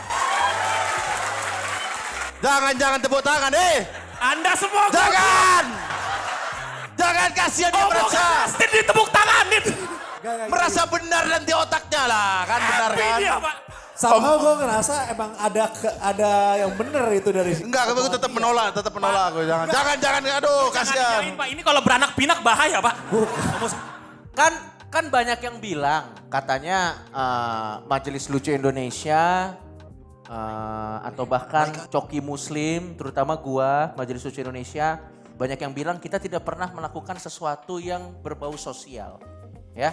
Jangan, 2.40 2.74
jangan 2.78 3.00
tepuk 3.02 3.22
tangan, 3.26 3.52
eh. 3.56 3.78
Anda 4.20 4.52
semua 4.54 4.84
Jangan! 4.94 5.66
Jangan 7.00 7.30
kasihan 7.32 7.72
dia 7.72 7.86
merasa. 7.88 8.24
pasti 8.44 8.66
ditepuk 8.68 9.08
tanganin. 9.10 9.19
Merasa 10.48 10.82
benar 10.86 11.24
dan 11.26 11.42
di 11.44 11.54
otaknya 11.54 12.04
lah, 12.06 12.34
kan 12.46 12.60
benar 12.60 12.92
kan? 12.94 13.20
Ini 13.20 13.30
apa? 13.32 13.52
Somehow 14.00 14.40
gue 14.40 14.54
ngerasa 14.64 15.12
emang 15.12 15.36
ada 15.36 15.64
ke- 15.76 15.98
ada 16.00 16.32
yang 16.56 16.72
bener 16.72 17.04
itu 17.12 17.36
dari 17.36 17.52
Enggak, 17.60 17.92
aku 17.92 18.08
tetap 18.08 18.32
menolak, 18.32 18.72
tetap 18.72 18.96
menolak 18.96 19.36
aku. 19.36 19.44
Jangan, 19.44 19.68
jangan, 19.68 19.98
jangan, 20.00 20.22
aduh, 20.40 20.72
Jangan 20.72 20.88
kasihan. 20.88 21.22
Pak. 21.36 21.48
Ini 21.52 21.62
kalau 21.68 21.82
beranak 21.84 22.12
pinak 22.16 22.40
bahaya, 22.40 22.80
Pak. 22.80 22.96
Kan 24.32 24.54
kan 24.90 25.06
banyak 25.12 25.40
yang 25.44 25.60
bilang 25.60 26.16
katanya 26.32 26.96
eh, 27.12 27.74
Majelis 27.92 28.32
Lucu 28.32 28.56
Indonesia 28.56 29.52
eh, 30.24 30.98
atau 31.04 31.28
bahkan 31.28 31.68
Coki 31.92 32.24
Muslim, 32.24 32.96
terutama 32.96 33.36
gua 33.36 33.92
Majelis 34.00 34.24
Lucu 34.24 34.40
Indonesia 34.40 34.96
banyak 35.36 35.60
yang 35.60 35.76
bilang 35.76 36.00
kita 36.00 36.20
tidak 36.20 36.48
pernah 36.48 36.72
melakukan 36.72 37.20
sesuatu 37.20 37.84
yang 37.84 38.16
berbau 38.24 38.56
sosial. 38.56 39.20
Ya. 39.76 39.92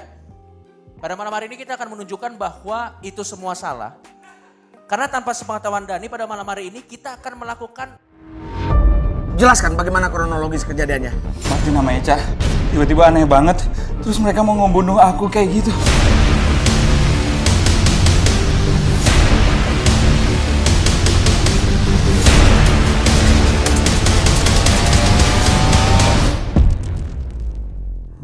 Pada 1.07 1.15
malam 1.15 1.31
hari 1.31 1.47
ini 1.47 1.55
kita 1.55 1.79
akan 1.79 1.95
menunjukkan 1.95 2.35
bahwa 2.35 2.99
itu 2.99 3.23
semua 3.23 3.55
salah. 3.55 3.95
Karena 4.91 5.07
tanpa 5.07 5.31
sepengetahuan 5.31 5.87
Dani 5.87 6.11
pada 6.11 6.27
malam 6.27 6.43
hari 6.43 6.67
ini 6.67 6.83
kita 6.83 7.15
akan 7.23 7.47
melakukan 7.47 7.95
Jelaskan 9.39 9.79
bagaimana 9.79 10.11
kronologis 10.11 10.67
kejadiannya. 10.67 11.15
Mati 11.47 11.71
namanya 11.71 12.11
Cah. 12.11 12.23
Tiba-tiba 12.75 13.07
aneh 13.07 13.23
banget. 13.23 13.55
Terus 14.03 14.19
mereka 14.19 14.43
mau 14.43 14.59
ngebunuh 14.59 14.99
aku 14.99 15.31
kayak 15.31 15.63
gitu. 15.63 15.71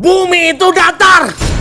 Bumi 0.02 0.50
itu 0.50 0.66
datar. 0.74 1.51